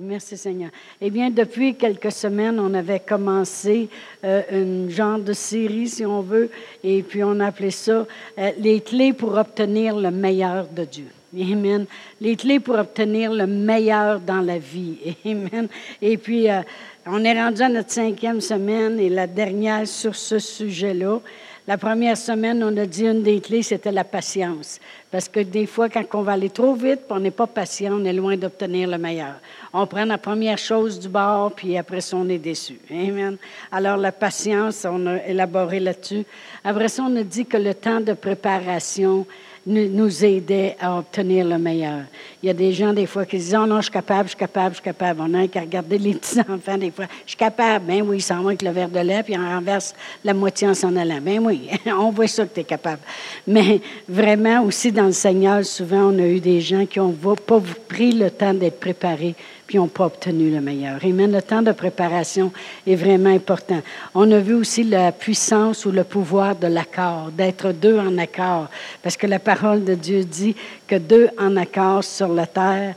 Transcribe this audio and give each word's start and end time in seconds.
Merci 0.00 0.36
Seigneur. 0.36 0.70
Eh 1.00 1.10
bien, 1.10 1.30
depuis 1.30 1.74
quelques 1.74 2.12
semaines, 2.12 2.58
on 2.60 2.74
avait 2.74 3.00
commencé 3.00 3.88
euh, 4.22 4.42
une 4.50 4.90
genre 4.90 5.18
de 5.18 5.32
série, 5.32 5.88
si 5.88 6.04
on 6.04 6.20
veut, 6.20 6.50
et 6.82 7.02
puis 7.02 7.24
on 7.24 7.40
appelait 7.40 7.70
ça 7.70 8.06
euh, 8.38 8.50
Les 8.58 8.80
clés 8.80 9.12
pour 9.12 9.36
obtenir 9.36 9.96
le 9.96 10.10
meilleur 10.10 10.66
de 10.68 10.84
Dieu. 10.84 11.06
Amen. 11.34 11.86
Les 12.20 12.36
clés 12.36 12.60
pour 12.60 12.76
obtenir 12.76 13.32
le 13.32 13.46
meilleur 13.46 14.20
dans 14.20 14.40
la 14.40 14.58
vie. 14.58 15.16
Amen. 15.24 15.68
Et 16.02 16.16
puis, 16.16 16.50
euh, 16.50 16.60
on 17.06 17.24
est 17.24 17.40
rendu 17.40 17.62
à 17.62 17.68
notre 17.68 17.90
cinquième 17.90 18.40
semaine 18.40 18.98
et 19.00 19.08
la 19.08 19.26
dernière 19.26 19.86
sur 19.86 20.14
ce 20.14 20.38
sujet-là. 20.38 21.20
La 21.66 21.78
première 21.78 22.18
semaine, 22.18 22.62
on 22.62 22.76
a 22.76 22.84
dit 22.84 23.06
une 23.06 23.22
des 23.22 23.40
clés, 23.40 23.62
c'était 23.62 23.90
la 23.90 24.04
patience. 24.04 24.78
Parce 25.10 25.30
que 25.30 25.40
des 25.40 25.64
fois, 25.64 25.88
quand 25.88 26.04
on 26.12 26.20
va 26.20 26.32
aller 26.32 26.50
trop 26.50 26.74
vite, 26.74 27.00
on 27.08 27.18
n'est 27.18 27.30
pas 27.30 27.46
patient, 27.46 27.94
on 27.94 28.04
est 28.04 28.12
loin 28.12 28.36
d'obtenir 28.36 28.86
le 28.86 28.98
meilleur. 28.98 29.36
On 29.72 29.86
prend 29.86 30.04
la 30.04 30.18
première 30.18 30.58
chose 30.58 31.00
du 31.00 31.08
bord, 31.08 31.52
puis 31.52 31.78
après 31.78 32.02
ça, 32.02 32.18
on 32.18 32.28
est 32.28 32.36
déçu. 32.36 32.78
Amen. 32.90 33.38
Alors, 33.72 33.96
la 33.96 34.12
patience, 34.12 34.84
on 34.84 35.06
a 35.06 35.24
élaboré 35.24 35.80
là-dessus. 35.80 36.26
Après 36.62 36.88
ça, 36.88 37.02
on 37.08 37.16
a 37.16 37.22
dit 37.22 37.46
que 37.46 37.56
le 37.56 37.72
temps 37.72 38.00
de 38.00 38.12
préparation, 38.12 39.26
nous 39.66 40.24
aider 40.24 40.74
à 40.78 40.98
obtenir 40.98 41.46
le 41.46 41.58
meilleur. 41.58 42.02
Il 42.42 42.46
y 42.46 42.50
a 42.50 42.52
des 42.52 42.72
gens, 42.72 42.92
des 42.92 43.06
fois, 43.06 43.24
qui 43.24 43.38
disent, 43.38 43.56
oh 43.58 43.66
non, 43.66 43.76
je 43.76 43.84
suis 43.84 43.92
capable, 43.92 44.24
je 44.24 44.30
suis 44.30 44.38
capable, 44.38 44.70
je 44.70 44.80
suis 44.80 44.84
capable. 44.84 45.20
On 45.22 45.34
a 45.34 45.48
qu'à 45.48 45.60
regarder 45.60 45.96
les 45.98 46.14
petits-enfants, 46.14 46.76
des 46.76 46.90
fois. 46.90 47.06
Je 47.24 47.30
suis 47.30 47.36
capable. 47.36 47.86
Ben 47.86 48.02
oui, 48.02 48.18
ils 48.18 48.22
s'en 48.22 48.42
vont 48.42 48.48
avec 48.48 48.62
le 48.62 48.70
verre 48.70 48.90
de 48.90 49.00
lait, 49.00 49.22
puis 49.22 49.34
on 49.38 49.48
renverse 49.48 49.94
la 50.22 50.34
moitié 50.34 50.68
en 50.68 50.74
s'en 50.74 50.94
allant. 50.96 51.18
Ben 51.22 51.38
oui, 51.40 51.70
on 51.86 52.10
voit 52.10 52.26
ça 52.26 52.44
que 52.44 52.54
tu 52.54 52.60
es 52.60 52.64
capable. 52.64 53.00
Mais 53.46 53.80
vraiment, 54.08 54.62
aussi 54.64 54.92
dans 54.92 55.06
le 55.06 55.12
Seigneur, 55.12 55.64
souvent, 55.64 56.12
on 56.12 56.18
a 56.18 56.26
eu 56.26 56.40
des 56.40 56.60
gens 56.60 56.84
qui 56.84 56.98
n'ont 56.98 57.12
pas 57.12 57.60
pris 57.88 58.12
le 58.12 58.30
temps 58.30 58.52
d'être 58.52 58.80
préparés 58.80 59.34
puis 59.66 59.78
n'ont 59.78 59.88
pas 59.88 60.06
obtenu 60.06 60.50
le 60.50 60.60
meilleur. 60.60 60.98
Amen. 61.02 61.32
Le 61.32 61.40
temps 61.40 61.62
de 61.62 61.72
préparation 61.72 62.52
est 62.86 62.96
vraiment 62.96 63.30
important. 63.30 63.80
On 64.14 64.30
a 64.30 64.38
vu 64.38 64.54
aussi 64.54 64.84
la 64.84 65.10
puissance 65.12 65.86
ou 65.86 65.90
le 65.90 66.04
pouvoir 66.04 66.56
de 66.56 66.66
l'accord, 66.66 67.30
d'être 67.32 67.72
deux 67.72 67.98
en 67.98 68.18
accord, 68.18 68.68
parce 69.02 69.16
que 69.16 69.26
la 69.26 69.38
de 69.84 69.94
Dieu 69.94 70.24
dit 70.24 70.56
que 70.86 70.96
deux 70.96 71.28
en 71.38 71.56
accord 71.56 72.04
sur 72.04 72.28
la 72.28 72.46
terre, 72.46 72.94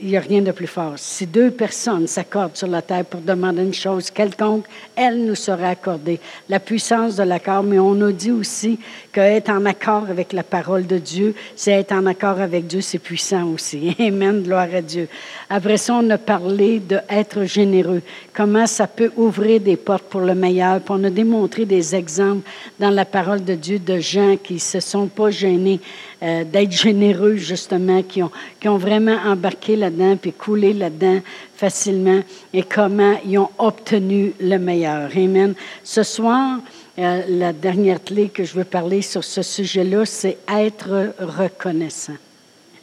il 0.00 0.08
n'y 0.08 0.16
a 0.16 0.20
rien 0.20 0.40
de 0.40 0.52
plus 0.52 0.68
fort. 0.68 0.94
Si 0.96 1.26
deux 1.26 1.50
personnes 1.50 2.06
s'accordent 2.06 2.56
sur 2.56 2.68
la 2.68 2.80
terre 2.80 3.04
pour 3.04 3.20
demander 3.20 3.62
une 3.62 3.74
chose 3.74 4.08
quelconque, 4.10 4.66
elle 4.94 5.24
nous 5.24 5.34
sera 5.34 5.68
accordée. 5.70 6.20
La 6.48 6.60
puissance 6.60 7.16
de 7.16 7.24
l'accord, 7.24 7.64
mais 7.64 7.80
on 7.80 7.94
nous 7.94 8.12
dit 8.12 8.30
aussi 8.30 8.78
qu'être 9.12 9.50
en 9.50 9.64
accord 9.66 10.04
avec 10.08 10.32
la 10.32 10.44
parole 10.44 10.86
de 10.86 10.98
Dieu, 10.98 11.34
c'est 11.56 11.72
être 11.72 11.92
en 11.92 12.06
accord 12.06 12.40
avec 12.40 12.68
Dieu, 12.68 12.80
c'est 12.82 13.00
puissant 13.00 13.48
aussi. 13.48 13.96
Amen, 13.98 14.42
gloire 14.42 14.68
à 14.72 14.80
Dieu. 14.80 15.08
Après 15.50 15.76
ça, 15.76 15.94
on 15.94 16.08
a 16.10 16.18
parlé 16.18 16.78
d'être 16.78 17.44
généreux, 17.44 18.02
comment 18.32 18.68
ça 18.68 18.86
peut 18.86 19.10
ouvrir 19.16 19.60
des 19.60 19.76
portes 19.76 20.04
pour 20.04 20.20
le 20.20 20.36
meilleur? 20.36 20.80
Puis 20.80 20.94
on 20.96 21.02
a 21.02 21.10
démontré 21.10 21.64
des 21.64 21.96
exemples 21.96 22.48
dans 22.78 22.90
la 22.90 23.04
parole 23.04 23.42
de 23.42 23.54
Dieu 23.54 23.80
de 23.80 23.98
gens 23.98 24.36
qui 24.36 24.60
se 24.60 24.78
sont 24.78 25.08
pas 25.08 25.30
gênés 25.30 25.80
euh, 26.22 26.44
d'être 26.44 26.72
généreux, 26.72 27.36
justement, 27.36 28.02
qui 28.02 28.22
ont, 28.22 28.30
qui 28.60 28.68
ont 28.68 28.78
vraiment 28.78 29.16
embarqué 29.24 29.76
là-dedans, 29.76 30.16
puis 30.16 30.32
coulé 30.32 30.72
là-dedans 30.72 31.20
facilement, 31.56 32.20
et 32.52 32.62
comment 32.62 33.16
ils 33.26 33.38
ont 33.38 33.50
obtenu 33.58 34.32
le 34.40 34.58
meilleur. 34.58 35.10
Amen. 35.16 35.54
Ce 35.82 36.02
soir, 36.02 36.58
euh, 36.98 37.22
la 37.28 37.52
dernière 37.52 38.02
clé 38.02 38.28
que 38.28 38.44
je 38.44 38.54
veux 38.54 38.64
parler 38.64 39.02
sur 39.02 39.24
ce 39.24 39.42
sujet-là, 39.42 40.04
c'est 40.06 40.38
être 40.48 41.14
reconnaissant. 41.18 42.16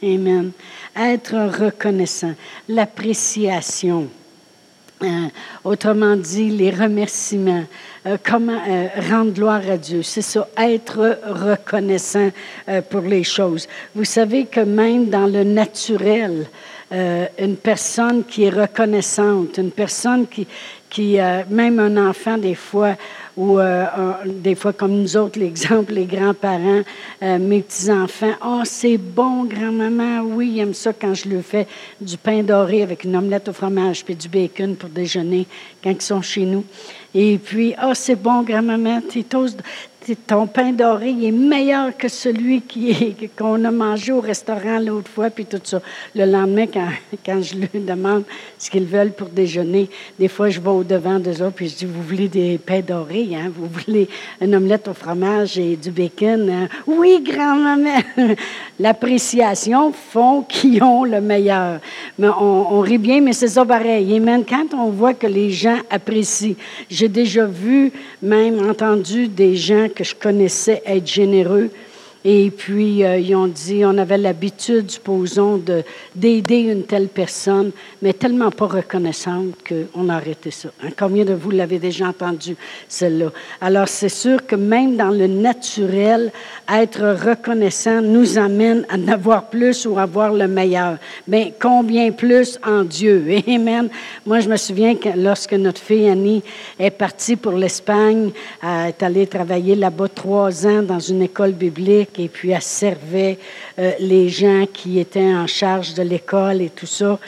Amen. 0.02 0.52
Être 0.96 1.64
reconnaissant. 1.64 2.34
L'appréciation. 2.68 4.08
Euh, 5.02 5.28
autrement 5.64 6.16
dit, 6.16 6.50
les 6.50 6.70
remerciements, 6.70 7.64
euh, 8.06 8.16
comment 8.22 8.60
euh, 8.68 8.86
rendre 9.10 9.32
gloire 9.32 9.62
à 9.68 9.76
Dieu. 9.76 10.02
C'est 10.02 10.22
ça, 10.22 10.48
être 10.56 11.18
reconnaissant 11.26 12.30
pour 12.90 13.00
les 13.02 13.24
choses. 13.24 13.66
Vous 13.94 14.04
savez 14.04 14.46
que 14.46 14.60
même 14.60 15.08
dans 15.08 15.26
le 15.26 15.44
naturel, 15.44 16.46
une 16.92 17.56
personne 17.56 18.24
qui 18.24 18.44
est 18.44 18.50
reconnaissante, 18.50 19.56
une 19.56 19.70
personne 19.70 20.26
qui, 20.26 20.46
qui 20.90 21.16
même 21.48 21.78
un 21.78 22.08
enfant, 22.08 22.36
des 22.36 22.54
fois, 22.54 22.96
ou 23.36 23.58
euh, 23.58 23.86
des 24.26 24.54
fois 24.54 24.72
comme 24.72 24.92
nous 24.92 25.16
autres, 25.16 25.38
l'exemple, 25.38 25.94
les 25.94 26.04
grands-parents, 26.04 26.82
euh, 27.22 27.38
mes 27.38 27.62
petits-enfants, 27.62 28.32
«Oh, 28.44 28.60
c'est 28.64 28.98
bon, 28.98 29.44
grand-maman, 29.44 30.22
oui, 30.22 30.52
ils 30.54 30.60
aiment 30.60 30.74
ça 30.74 30.92
quand 30.92 31.14
je 31.14 31.28
lui 31.28 31.42
fais 31.42 31.66
du 32.00 32.16
pain 32.16 32.42
doré 32.42 32.82
avec 32.82 33.04
une 33.04 33.16
omelette 33.16 33.48
au 33.48 33.52
fromage 33.52 34.04
puis 34.04 34.14
du 34.14 34.28
bacon 34.28 34.76
pour 34.76 34.88
déjeuner 34.90 35.46
quand 35.82 35.90
ils 35.90 36.02
sont 36.02 36.22
chez 36.22 36.44
nous.» 36.44 36.64
Et 37.14 37.38
puis, 37.38 37.74
«Oh, 37.84 37.92
c'est 37.94 38.16
bon, 38.16 38.42
grand-maman, 38.42 39.02
tu 39.08 39.24
ton 40.26 40.46
pain 40.46 40.72
doré 40.72 41.14
est 41.22 41.30
meilleur 41.30 41.96
que 41.96 42.08
celui 42.08 42.62
qu'on 43.36 43.64
a 43.64 43.70
mangé 43.70 44.12
au 44.12 44.20
restaurant 44.20 44.78
l'autre 44.78 45.10
fois, 45.10 45.30
puis 45.30 45.44
tout 45.44 45.60
ça. 45.62 45.80
Le 46.14 46.24
lendemain, 46.24 46.66
quand, 46.66 46.88
quand 47.24 47.40
je 47.40 47.54
lui 47.54 47.80
demande 47.80 48.24
ce 48.58 48.70
qu'ils 48.70 48.84
veulent 48.84 49.12
pour 49.12 49.28
déjeuner, 49.28 49.88
des 50.18 50.28
fois, 50.28 50.48
je 50.48 50.60
vais 50.60 50.68
au-devant 50.68 51.18
d'eux 51.18 51.42
autres, 51.42 51.54
puis 51.54 51.68
je 51.68 51.76
dis, 51.76 51.84
vous 51.84 52.02
voulez 52.02 52.28
des 52.28 52.58
pains 52.58 52.80
dorés, 52.80 53.28
hein? 53.34 53.50
Vous 53.54 53.66
voulez 53.66 54.08
une 54.40 54.54
omelette 54.54 54.88
au 54.88 54.94
fromage 54.94 55.58
et 55.58 55.76
du 55.76 55.90
bacon? 55.90 56.50
Hein? 56.50 56.68
Oui, 56.86 57.22
grand-maman! 57.22 58.00
L'appréciation 58.80 59.92
font 59.92 60.42
qui 60.42 60.82
ont 60.82 61.04
le 61.04 61.20
meilleur. 61.20 61.80
Mais 62.18 62.28
on, 62.28 62.74
on 62.74 62.80
rit 62.80 62.98
bien, 62.98 63.20
mais 63.20 63.32
c'est 63.32 63.48
ça 63.48 63.64
pareil. 63.64 64.14
Et 64.14 64.20
même 64.20 64.44
quand 64.44 64.74
on 64.74 64.90
voit 64.90 65.14
que 65.14 65.26
les 65.26 65.50
gens 65.50 65.78
apprécient, 65.90 66.56
j'ai 66.90 67.08
déjà 67.08 67.46
vu, 67.46 67.92
même 68.20 68.68
entendu 68.68 69.28
des 69.28 69.56
gens 69.56 69.88
que 69.92 70.04
je 70.04 70.14
connaissais 70.14 70.82
être 70.86 71.06
généreux 71.06 71.70
et 72.24 72.52
puis, 72.52 73.04
euh, 73.04 73.18
ils 73.18 73.34
ont 73.34 73.48
dit, 73.48 73.84
on 73.84 73.98
avait 73.98 74.18
l'habitude, 74.18 74.88
supposons, 74.88 75.60
d'aider 76.14 76.58
une 76.58 76.84
telle 76.84 77.08
personne, 77.08 77.72
mais 78.00 78.12
tellement 78.12 78.52
pas 78.52 78.66
reconnaissante 78.66 79.56
qu'on 79.68 80.08
a 80.08 80.14
arrêté 80.14 80.52
ça. 80.52 80.68
Hein, 80.84 80.90
combien 80.96 81.24
de 81.24 81.34
vous 81.34 81.50
l'avez 81.50 81.80
déjà 81.80 82.06
entendu, 82.06 82.56
celle-là? 82.88 83.32
Alors, 83.60 83.88
c'est 83.88 84.08
sûr 84.08 84.46
que 84.46 84.54
même 84.54 84.96
dans 84.96 85.10
le 85.10 85.26
naturel, 85.26 86.30
être 86.72 87.26
reconnaissant 87.26 88.00
nous 88.00 88.38
amène 88.38 88.86
à 88.88 88.96
en 88.96 89.08
avoir 89.08 89.50
plus 89.50 89.84
ou 89.84 89.98
à 89.98 90.02
avoir 90.02 90.32
le 90.32 90.46
meilleur. 90.46 90.98
Mais 91.26 91.52
combien 91.60 92.12
plus 92.12 92.56
en 92.64 92.84
Dieu? 92.84 93.26
Amen. 93.48 93.88
Moi, 94.26 94.38
je 94.38 94.48
me 94.48 94.56
souviens 94.56 94.94
que 94.94 95.08
lorsque 95.16 95.54
notre 95.54 95.80
fille 95.80 96.08
Annie 96.08 96.42
est 96.78 96.90
partie 96.90 97.34
pour 97.34 97.52
l'Espagne, 97.52 98.30
elle 98.62 98.90
est 98.90 99.02
allée 99.02 99.26
travailler 99.26 99.74
là-bas 99.74 100.08
trois 100.08 100.66
ans 100.68 100.82
dans 100.82 101.00
une 101.00 101.22
école 101.22 101.52
biblique, 101.52 102.11
et 102.18 102.28
puis 102.28 102.50
elle 102.50 102.62
servait 102.62 103.38
euh, 103.78 103.92
les 104.00 104.28
gens 104.28 104.66
qui 104.72 104.98
étaient 104.98 105.34
en 105.34 105.46
charge 105.46 105.94
de 105.94 106.02
l'école 106.02 106.62
et 106.62 106.70
tout 106.70 106.86
ça. 106.86 107.18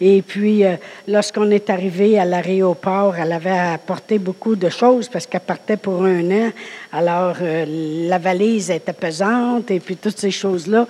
Et 0.00 0.20
puis, 0.20 0.64
euh, 0.64 0.76
lorsqu'on 1.08 1.50
est 1.50 1.70
arrivé 1.70 2.18
à 2.18 2.26
l'aéroport, 2.26 3.16
elle 3.16 3.32
avait 3.32 3.50
apporté 3.50 4.18
beaucoup 4.18 4.54
de 4.54 4.68
choses 4.68 5.08
parce 5.08 5.26
qu'elle 5.26 5.40
partait 5.40 5.78
pour 5.78 6.04
un 6.04 6.30
an. 6.30 6.50
Alors, 6.92 7.36
euh, 7.40 7.64
la 8.08 8.18
valise 8.18 8.70
était 8.70 8.92
pesante 8.92 9.70
et 9.70 9.80
puis 9.80 9.96
toutes 9.96 10.18
ces 10.18 10.30
choses-là. 10.30 10.86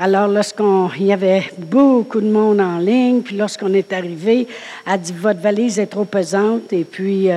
Alors, 0.00 0.28
lorsqu'on 0.28 0.90
y 0.98 1.12
avait 1.12 1.50
beaucoup 1.58 2.20
de 2.20 2.30
monde 2.30 2.60
en 2.60 2.78
ligne, 2.78 3.20
puis 3.22 3.36
lorsqu'on 3.36 3.74
est 3.74 3.92
arrivé, 3.92 4.46
elle 4.86 4.92
a 4.92 4.98
dit 4.98 5.12
Votre 5.12 5.40
valise 5.40 5.80
est 5.80 5.86
trop 5.86 6.04
pesante. 6.04 6.72
Et 6.72 6.84
puis, 6.84 7.28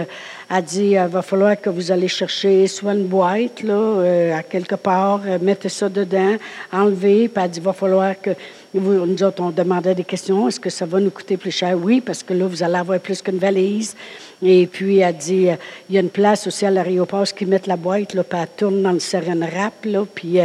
a 0.53 0.61
dit, 0.61 0.91
il 0.91 1.07
va 1.07 1.21
falloir 1.21 1.59
que 1.59 1.69
vous 1.69 1.93
allez 1.93 2.09
chercher 2.09 2.67
soit 2.67 2.93
une 2.93 3.05
boîte, 3.05 3.63
là, 3.63 3.73
euh, 3.73 4.37
à 4.37 4.43
quelque 4.43 4.75
part, 4.75 5.21
euh, 5.25 5.37
mettez 5.41 5.69
ça 5.69 5.87
dedans, 5.87 6.35
enlevez, 6.73 7.29
puis 7.29 7.41
elle 7.41 7.49
dit, 7.49 7.59
il 7.59 7.63
va 7.63 7.71
falloir 7.71 8.19
que 8.21 8.31
vous, 8.73 9.05
nous 9.05 9.23
autres, 9.23 9.43
on 9.43 9.49
demandait 9.49 9.93
des 9.93 10.03
questions, 10.03 10.47
est-ce 10.47 10.59
que 10.59 10.69
ça 10.69 10.85
va 10.85 10.99
nous 10.99 11.09
coûter 11.09 11.35
plus 11.37 11.51
cher? 11.51 11.77
Oui, 11.77 11.99
parce 11.99 12.23
que 12.23 12.33
là, 12.33 12.45
vous 12.45 12.63
allez 12.63 12.75
avoir 12.75 12.99
plus 12.99 13.21
qu'une 13.21 13.37
valise. 13.37 13.95
Et 14.41 14.65
puis, 14.67 14.99
elle 14.99 15.15
dit, 15.17 15.49
euh, 15.49 15.55
il 15.89 15.95
y 15.95 15.97
a 15.97 16.01
une 16.01 16.09
place 16.09 16.47
aussi 16.47 16.65
à 16.65 16.71
l'aéroport 16.71 17.25
qui 17.25 17.45
met 17.45 17.61
la 17.65 17.75
boîte, 17.75 18.13
là, 18.13 18.23
puis 18.23 18.39
elle 18.39 18.47
tourne 18.55 18.81
dans 18.81 18.91
le 18.93 18.99
serein 18.99 19.39
rap, 19.41 19.85
là, 19.85 20.05
puis 20.13 20.39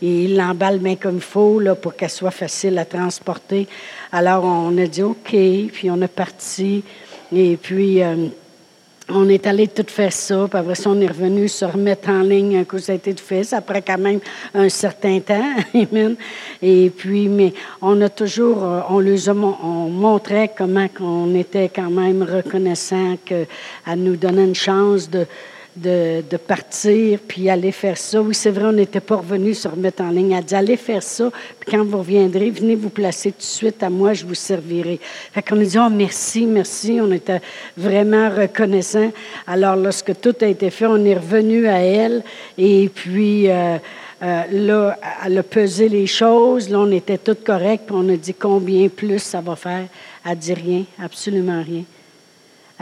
il 0.00 0.36
l'emballe 0.36 0.78
bien 0.78 0.96
comme 0.96 1.16
il 1.16 1.20
faut, 1.20 1.58
là, 1.58 1.74
pour 1.74 1.96
qu'elle 1.96 2.10
soit 2.10 2.30
facile 2.30 2.78
à 2.78 2.84
transporter. 2.84 3.66
Alors, 4.12 4.44
on 4.44 4.76
a 4.78 4.86
dit, 4.86 5.02
OK, 5.02 5.30
puis 5.30 5.90
on 5.90 6.00
est 6.00 6.08
parti. 6.08 6.84
Et 7.34 7.56
puis, 7.56 8.00
on 9.14 9.28
est 9.28 9.46
allé 9.46 9.68
tout 9.68 9.84
faire 9.86 10.12
ça, 10.12 10.46
puis 10.50 10.58
après 10.58 10.74
ça, 10.74 10.90
on 10.90 11.00
est 11.00 11.06
revenu 11.06 11.48
se 11.48 11.64
remettre 11.64 12.08
en 12.08 12.22
ligne 12.22 12.56
un 12.56 12.64
coup, 12.64 12.78
ça 12.78 12.92
a 12.92 12.94
été 12.96 13.14
fait. 13.14 13.44
Ça 13.44 13.58
après 13.58 13.82
quand 13.82 13.98
même 13.98 14.20
un 14.54 14.68
certain 14.68 15.20
temps. 15.20 15.54
Et 16.62 16.90
puis, 16.90 17.28
mais 17.28 17.52
on 17.80 18.00
a 18.00 18.08
toujours, 18.08 18.64
euh, 18.64 18.80
on 18.88 18.98
les 18.98 19.28
a, 19.28 19.32
on 19.32 19.88
montrait 19.88 20.52
comment 20.56 20.86
on 21.00 21.34
était 21.34 21.68
quand 21.68 21.90
même 21.90 22.22
reconnaissant 22.22 23.16
qu'elle 23.24 23.46
nous 23.96 24.16
donnait 24.16 24.44
une 24.44 24.54
chance 24.54 25.10
de, 25.10 25.26
de, 25.76 26.36
partir, 26.36 27.18
puis 27.26 27.48
aller 27.48 27.72
faire 27.72 27.96
ça. 27.96 28.20
Oui, 28.20 28.34
c'est 28.34 28.50
vrai, 28.50 28.64
on 28.64 28.72
n'était 28.72 29.00
pas 29.00 29.16
revenu 29.16 29.54
se 29.54 29.68
remettre 29.68 30.02
en 30.02 30.10
ligne. 30.10 30.32
Elle 30.32 30.44
dit, 30.44 30.54
allez 30.54 30.76
faire 30.76 31.02
ça, 31.02 31.30
puis 31.60 31.70
quand 31.70 31.84
vous 31.84 31.98
reviendrez, 31.98 32.50
venez 32.50 32.74
vous 32.74 32.90
placer 32.90 33.32
tout 33.32 33.38
de 33.38 33.42
suite 33.42 33.82
à 33.82 33.90
moi, 33.90 34.12
je 34.12 34.24
vous 34.24 34.34
servirai. 34.34 35.00
Fait 35.32 35.42
qu'on 35.42 35.60
a 35.60 35.64
dit, 35.64 35.78
oh, 35.78 35.90
merci, 35.90 36.46
merci. 36.46 36.98
On 37.00 37.10
était 37.12 37.40
vraiment 37.76 38.28
reconnaissants. 38.28 39.12
Alors, 39.46 39.76
lorsque 39.76 40.20
tout 40.20 40.34
a 40.40 40.46
été 40.46 40.70
fait, 40.70 40.86
on 40.86 41.04
est 41.04 41.14
revenu 41.14 41.66
à 41.66 41.78
elle, 41.78 42.22
et 42.58 42.88
puis... 42.88 43.50
Euh, 43.50 43.78
euh, 44.22 44.42
là, 44.52 44.96
elle 45.24 45.38
a 45.38 45.42
pesé 45.42 45.88
les 45.88 46.06
choses. 46.06 46.70
Là, 46.70 46.78
on 46.78 46.92
était 46.92 47.18
tout 47.18 47.36
correct. 47.44 47.86
Puis 47.86 47.96
on 47.98 48.08
a 48.08 48.16
dit 48.16 48.34
combien 48.34 48.88
plus 48.88 49.18
ça 49.18 49.40
va 49.40 49.56
faire. 49.56 49.86
Elle 50.24 50.38
dit 50.38 50.54
rien, 50.54 50.84
absolument 51.02 51.60
rien. 51.60 51.82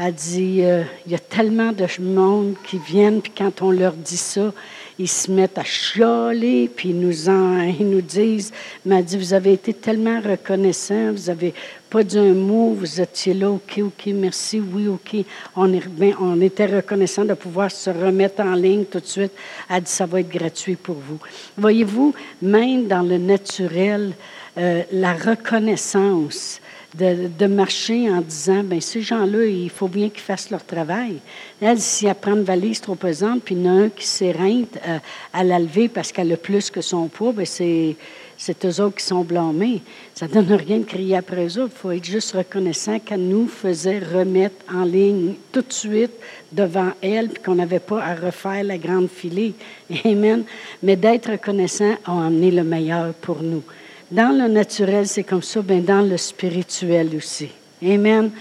Elle 0.02 0.14
dit, 0.14 0.62
euh, 0.62 0.82
il 1.04 1.12
y 1.12 1.14
a 1.14 1.18
tellement 1.18 1.72
de 1.72 1.86
monde 2.00 2.54
qui 2.64 2.78
viennent, 2.78 3.20
puis 3.20 3.32
quand 3.36 3.60
on 3.60 3.70
leur 3.70 3.92
dit 3.92 4.16
ça, 4.16 4.50
ils 4.98 5.06
se 5.06 5.30
mettent 5.30 5.58
à 5.58 5.62
chialer, 5.62 6.70
puis 6.74 6.88
ils 6.88 6.98
nous, 6.98 7.28
en, 7.28 7.60
ils 7.60 7.86
nous 7.86 8.00
disent, 8.00 8.50
mais 8.86 8.96
elle 8.96 9.04
dit, 9.04 9.18
vous 9.18 9.34
avez 9.34 9.52
été 9.52 9.74
tellement 9.74 10.18
reconnaissants, 10.22 11.12
vous 11.12 11.26
n'avez 11.26 11.52
pas 11.90 12.02
dit 12.02 12.18
un 12.18 12.32
mot, 12.32 12.72
vous 12.72 12.98
étiez 12.98 13.34
là, 13.34 13.50
OK, 13.50 13.80
OK, 13.82 14.06
merci, 14.14 14.58
oui, 14.58 14.88
OK. 14.88 15.22
On, 15.54 15.70
est, 15.74 15.82
on 16.18 16.40
était 16.40 16.64
reconnaissants 16.64 17.26
de 17.26 17.34
pouvoir 17.34 17.70
se 17.70 17.90
remettre 17.90 18.40
en 18.40 18.54
ligne 18.54 18.86
tout 18.86 19.00
de 19.00 19.06
suite. 19.06 19.32
Elle 19.68 19.82
dit, 19.82 19.90
ça 19.90 20.06
va 20.06 20.20
être 20.20 20.30
gratuit 20.30 20.76
pour 20.76 20.96
vous. 20.96 21.18
Voyez-vous, 21.58 22.14
même 22.40 22.86
dans 22.86 23.02
le 23.02 23.18
naturel, 23.18 24.12
euh, 24.56 24.82
la 24.92 25.12
reconnaissance, 25.12 26.62
de, 26.94 27.46
marcher 27.46 28.10
en 28.10 28.20
disant, 28.20 28.62
ben 28.64 28.80
ces 28.80 29.00
gens-là, 29.00 29.44
il 29.44 29.70
faut 29.70 29.88
bien 29.88 30.08
qu'ils 30.08 30.22
fassent 30.22 30.50
leur 30.50 30.64
travail. 30.64 31.18
Elle, 31.60 31.78
si 31.78 32.06
elle 32.06 32.14
prend 32.14 32.32
une 32.32 32.42
valise 32.42 32.80
trop 32.80 32.96
pesante, 32.96 33.42
puis 33.44 33.54
il 33.54 33.64
y 33.64 33.68
en 33.68 33.76
a 33.76 33.82
un 33.84 33.88
qui 33.88 34.06
s'éreinte 34.06 34.78
euh, 34.86 34.98
à 35.32 35.44
la 35.44 35.58
lever 35.58 35.88
parce 35.88 36.10
qu'elle 36.10 36.32
a 36.32 36.36
plus 36.36 36.70
que 36.70 36.80
son 36.80 37.06
poids, 37.06 37.32
ben 37.32 37.46
c'est, 37.46 37.96
c'est 38.36 38.64
eux 38.64 38.80
autres 38.82 38.96
qui 38.96 39.04
sont 39.04 39.22
blâmés. 39.22 39.82
Ça 40.14 40.26
ne 40.26 40.32
donne 40.32 40.54
rien 40.54 40.78
de 40.78 40.84
crier 40.84 41.16
après 41.16 41.46
eux 41.46 41.60
autres. 41.60 41.74
Il 41.76 41.80
faut 41.80 41.90
être 41.92 42.04
juste 42.04 42.32
reconnaissant 42.32 42.98
qu'elle 42.98 43.28
nous 43.28 43.46
faisait 43.46 44.00
remettre 44.00 44.56
en 44.72 44.84
ligne 44.84 45.34
tout 45.52 45.62
de 45.62 45.72
suite 45.72 46.12
devant 46.50 46.90
elle, 47.02 47.28
puis 47.28 47.42
qu'on 47.42 47.54
n'avait 47.54 47.78
pas 47.78 48.02
à 48.02 48.14
refaire 48.16 48.64
la 48.64 48.78
grande 48.78 49.08
filée. 49.08 49.54
Amen. 50.04 50.42
Mais 50.82 50.96
d'être 50.96 51.30
reconnaissant 51.30 51.94
a 52.04 52.26
amené 52.26 52.50
le 52.50 52.64
meilleur 52.64 53.12
pour 53.14 53.42
nous. 53.42 53.62
Dans 54.10 54.36
le 54.36 54.48
naturel, 54.48 55.06
c'est 55.06 55.22
comme 55.22 55.42
ça, 55.42 55.62
bien 55.62 55.78
dans 55.78 56.02
le 56.02 56.16
spirituel 56.16 57.14
aussi. 57.14 57.48
Amen. 57.80 58.32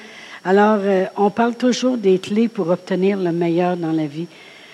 Alors, 0.44 0.80
euh, 0.82 1.06
on 1.16 1.30
parle 1.30 1.56
toujours 1.56 1.96
des 1.96 2.18
clés 2.18 2.48
pour 2.48 2.70
obtenir 2.70 3.20
le 3.20 3.32
meilleur 3.32 3.78
dans 3.78 3.92
la 3.92 4.08
vie. 4.08 4.26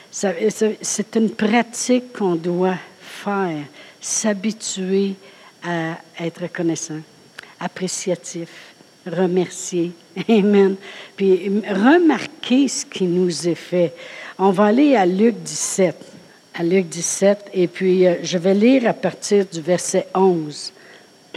c'est 0.09 1.15
une 1.18 1.31
pratique 1.31 2.13
qu'on 2.13 2.36
doit 2.36 2.77
faire, 3.01 3.65
s'habituer 4.00 5.15
à 5.68 5.97
être 6.18 6.44
reconnaissant, 6.44 7.01
appréciatif, 7.59 8.50
remercier. 9.06 9.92
Amen. 10.30 10.77
Puis 11.18 11.62
remarquer 11.68 12.69
ce 12.69 12.86
qui 12.86 13.03
nous 13.03 13.50
est 13.50 13.56
fait. 13.56 13.94
On 14.39 14.51
va 14.51 14.65
aller 14.65 14.95
à 14.95 15.06
Luc 15.06 15.36
17. 15.44 15.95
À 16.53 16.63
Luc 16.63 16.88
17, 16.88 17.50
et 17.53 17.68
puis 17.68 18.07
euh, 18.07 18.15
je 18.24 18.38
vais 18.38 18.53
lire 18.53 18.88
à 18.88 18.94
partir 18.94 19.45
du 19.45 19.59
verset 19.59 20.07
11. 20.15 20.71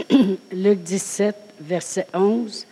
Luc 0.52 0.82
17, 0.82 1.34
verset 1.60 2.06
11. 2.14 2.66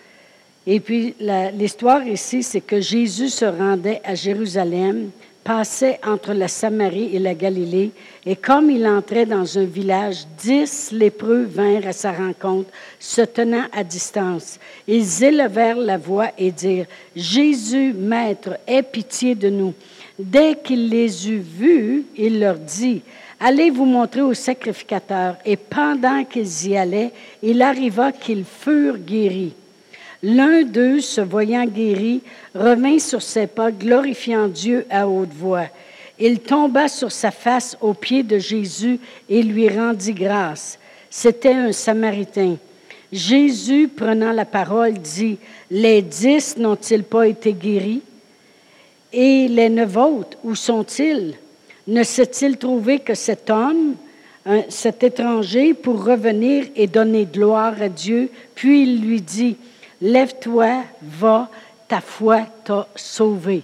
Et 0.67 0.81
puis 0.81 1.15
l'histoire 1.55 2.07
ici, 2.07 2.43
c'est 2.43 2.61
que 2.61 2.81
Jésus 2.81 3.29
se 3.29 3.45
rendait 3.45 4.01
à 4.05 4.15
Jérusalem, 4.15 5.11
passait 5.45 6.01
entre 6.05 6.33
la 6.33 6.49
Samarie 6.49 7.15
et 7.15 7.21
la 7.21 7.35
Galilée, 7.35 7.93
et 8.25 8.35
comme 8.35 8.69
il 8.69 8.85
entrait 8.85 9.27
dans 9.27 9.59
un 9.59 9.65
village, 9.65 10.27
dix 10.39 10.91
lépreux 10.91 11.45
vinrent 11.45 11.87
à 11.87 11.93
sa 11.93 12.11
rencontre, 12.11 12.69
se 12.99 13.23
tenant 13.23 13.67
à 13.73 13.85
distance. 13.85 14.59
Ils 14.89 15.23
élevèrent 15.23 15.79
la 15.79 15.99
voix 15.99 16.31
et 16.37 16.51
dirent, 16.51 16.87
Jésus, 17.15 17.93
Maître, 17.93 18.59
aie 18.67 18.83
pitié 18.83 19.37
de 19.37 19.49
nous. 19.49 19.73
Dès 20.19 20.59
qu'il 20.65 20.89
les 20.89 21.31
eut 21.31 21.39
vus, 21.39 22.07
il 22.17 22.41
leur 22.41 22.59
dit, 22.59 23.03
Allez 23.39 23.71
vous 23.71 23.85
montrer 23.85 24.23
au 24.23 24.35
sacrificateur. 24.35 25.37
Et 25.45 25.57
pendant 25.57 26.25
qu'ils 26.25 26.69
y 26.69 26.77
allaient, 26.77 27.13
il 27.43 27.61
arriva 27.61 28.13
qu'ils 28.13 28.45
furent 28.45 28.99
guéris. 28.99 29.55
L'un 30.23 30.63
d'eux, 30.63 31.01
se 31.01 31.21
voyant 31.21 31.67
guéri, 31.67 32.23
revint 32.55 32.99
sur 32.99 33.21
ses 33.21 33.47
pas, 33.47 33.71
glorifiant 33.71 34.49
Dieu 34.49 34.87
à 34.89 35.07
haute 35.07 35.33
voix. 35.33 35.67
Il 36.19 36.41
tomba 36.41 36.89
sur 36.89 37.13
sa 37.13 37.31
face 37.31 37.77
aux 37.83 37.93
pieds 37.93 38.23
de 38.23 38.39
Jésus 38.39 38.99
et 39.29 39.43
lui 39.43 39.69
rendit 39.69 40.15
grâce. 40.15 40.79
C'était 41.11 41.53
un 41.53 41.73
Samaritain. 41.73 42.57
Jésus, 43.13 43.89
prenant 43.95 44.33
la 44.33 44.47
parole, 44.47 44.95
dit, 44.95 45.39
Les 45.71 46.01
dix 46.01 46.57
n'ont-ils 46.57 47.05
pas 47.05 47.29
été 47.29 47.53
guéris? 47.53 48.03
Et 49.13 49.47
les 49.49 49.69
neuf 49.69 49.97
autres, 49.97 50.39
où 50.43 50.55
sont-ils? 50.55 51.35
Ne 51.87 52.03
s'est-il 52.03 52.57
trouvé 52.59 52.99
que 52.99 53.15
cet 53.15 53.51
homme, 53.51 53.95
cet 54.69 55.03
étranger, 55.03 55.75
pour 55.75 56.05
revenir 56.05 56.67
et 56.77 56.87
donner 56.87 57.27
gloire 57.27 57.75
à 57.81 57.89
Dieu? 57.89 58.31
Puis 58.55 58.83
il 58.83 59.03
lui 59.03 59.21
dit, 59.21 59.57
Lève-toi, 60.01 60.85
va, 61.03 61.49
ta 61.89 62.01
foi 62.01 62.43
t'a 62.65 62.87
sauvé. 62.97 63.63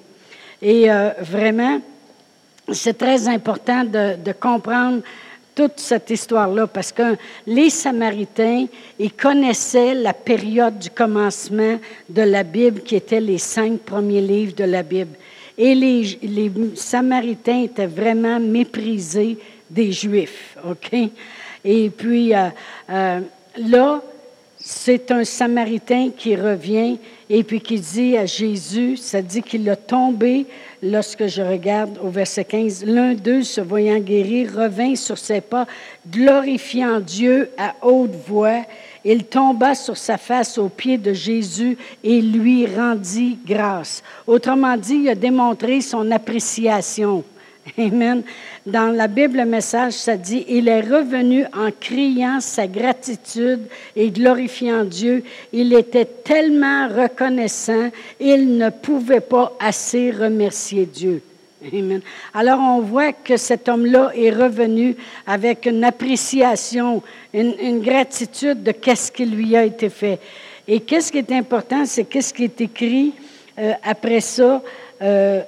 Et 0.62 0.90
euh, 0.90 1.10
vraiment, 1.20 1.80
c'est 2.72 2.96
très 2.96 3.28
important 3.28 3.84
de, 3.84 4.16
de 4.16 4.32
comprendre 4.32 5.02
toute 5.54 5.78
cette 5.78 6.08
histoire-là, 6.08 6.66
parce 6.66 6.92
que 6.92 7.16
les 7.46 7.69
Samaritains, 7.69 8.66
ils 8.98 9.12
connaissaient 9.12 9.94
la 9.94 10.14
période 10.14 10.78
du 10.78 10.88
commencement 10.88 11.78
de 12.08 12.22
la 12.22 12.42
Bible, 12.42 12.80
qui 12.80 12.96
était 12.96 13.20
les 13.20 13.36
cinq 13.36 13.80
premiers 13.80 14.22
livres 14.22 14.54
de 14.54 14.64
la 14.64 14.82
Bible. 14.82 15.14
Et 15.58 15.75
les, 15.75 16.50
Samaritains 16.75 17.62
étaient 17.62 17.87
vraiment 17.87 18.40
méprisés 18.40 19.38
des 19.70 19.93
Juifs, 19.93 20.56
OK? 20.69 20.94
Et 21.64 21.90
puis, 21.90 22.34
euh, 22.34 22.49
euh, 22.90 23.20
là, 23.56 24.02
c'est 24.58 25.10
un 25.10 25.25
Samaritain 25.25 26.10
qui 26.16 26.37
revient 26.37 26.98
et 27.29 27.43
puis 27.43 27.60
qui 27.60 27.81
dit 27.81 28.17
à 28.17 28.27
Jésus, 28.27 28.96
ça 28.96 29.20
dit 29.20 29.43
qu'il 29.43 29.69
a 29.69 29.77
tombé 29.77 30.46
lorsque 30.82 31.27
je 31.27 31.43
regarde 31.43 31.98
au 32.03 32.10
verset 32.10 32.44
15, 32.44 32.84
l'un 32.84 33.15
d'eux, 33.15 33.43
se 33.43 33.60
voyant 33.60 33.98
guéri, 33.98 34.46
revint 34.46 34.94
sur 34.94 35.19
ses 35.19 35.41
pas, 35.41 35.67
glorifiant 36.08 37.00
Dieu 37.00 37.50
à 37.58 37.74
haute 37.82 38.15
voix 38.27 38.62
il 39.05 39.25
tomba 39.25 39.75
sur 39.75 39.97
sa 39.97 40.17
face 40.17 40.59
aux 40.59 40.69
pieds 40.69 40.99
de 40.99 41.13
Jésus 41.13 41.77
et 42.05 42.21
lui 42.21 42.67
rendit 42.67 43.39
grâce. 43.47 44.03
Autrement 44.27 44.77
dit, 44.77 45.01
il 45.03 45.09
a 45.09 45.15
démontré 45.15 45.81
son 45.81 46.11
appréciation. 46.11 47.25
Amen. 47.79 48.23
Dans 48.67 48.94
la 48.94 49.06
Bible, 49.06 49.39
le 49.39 49.44
message, 49.44 49.93
ça 49.93 50.17
dit, 50.17 50.44
il 50.49 50.69
est 50.69 50.81
revenu 50.81 51.44
en 51.55 51.71
criant 51.79 52.41
sa 52.41 52.67
gratitude 52.67 53.63
et 53.94 54.11
glorifiant 54.11 54.85
Dieu. 54.85 55.23
Il 55.53 55.73
était 55.73 56.05
tellement 56.05 56.89
reconnaissant, 56.89 57.91
il 58.21 58.56
ne 58.56 58.71
pouvait 58.71 59.21
pas 59.21 59.56
assez 59.61 60.11
remercier 60.11 60.87
Dieu. 60.87 61.23
Alors 62.34 62.60
on 62.60 62.81
voit 62.81 63.12
que 63.12 63.36
cet 63.36 63.69
homme-là 63.69 64.12
est 64.14 64.31
revenu 64.31 64.96
avec 65.26 65.66
une 65.66 65.84
appréciation, 65.84 67.02
une, 67.32 67.81
gratitude 67.81 68.62
de 68.62 68.72
qu'est-ce 68.72 69.12
qui 69.12 69.24
lui 69.24 69.56
a 69.56 69.64
été 69.64 69.88
fait. 69.88 70.19
Et 70.66 70.81
qu'est-ce 70.81 71.12
qui 71.12 71.19
est 71.19 71.32
important, 71.32 71.84
c'est 71.86 72.04
qu'est-ce 72.04 72.32
qui 72.32 72.44
est 72.44 72.60
écrit 72.60 73.12
euh, 73.58 73.72
après 73.82 74.20
ça 74.20 74.62
euh, 75.02 75.42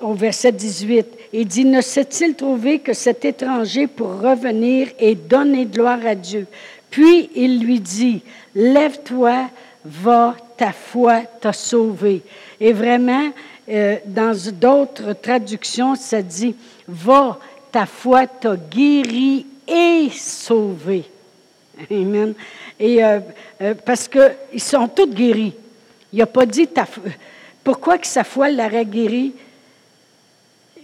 au 0.00 0.14
verset 0.14 0.52
18. 0.52 1.06
Il 1.32 1.46
dit, 1.46 1.64
ne 1.64 1.80
s'est-il 1.80 2.34
trouvé 2.34 2.78
que 2.78 2.92
cet 2.92 3.24
étranger 3.24 3.86
pour 3.86 4.20
revenir 4.20 4.88
et 4.98 5.14
donner 5.14 5.66
gloire 5.66 6.04
à 6.06 6.14
Dieu? 6.14 6.46
Puis 6.90 7.30
il 7.34 7.64
lui 7.64 7.80
dit, 7.80 8.22
lève-toi, 8.54 9.48
va, 9.84 10.36
ta 10.56 10.72
foi 10.72 11.22
t'a 11.40 11.52
sauvé. 11.52 12.22
Et 12.60 12.72
vraiment, 12.72 13.30
euh, 13.68 13.96
dans 14.06 14.36
d'autres 14.52 15.12
traductions, 15.12 15.94
ça 15.94 16.20
dit 16.20 16.54
Va, 16.88 17.38
ta 17.70 17.86
foi 17.86 18.26
t'a 18.26 18.56
guéri 18.56 19.46
et 19.68 20.08
sauvé. 20.10 21.04
Amen. 21.90 22.34
Et 22.78 23.02
euh, 23.02 23.20
euh, 23.60 23.74
parce 23.74 24.08
qu'ils 24.08 24.60
sont 24.60 24.88
tous 24.88 25.06
guéris. 25.06 25.54
Il 26.12 26.18
n'a 26.18 26.26
pas 26.26 26.44
dit 26.44 26.66
ta 26.66 26.86
Pourquoi 27.62 27.98
que 27.98 28.06
sa 28.06 28.24
foi 28.24 28.50
l'aurait 28.50 28.84
guéri? 28.84 29.32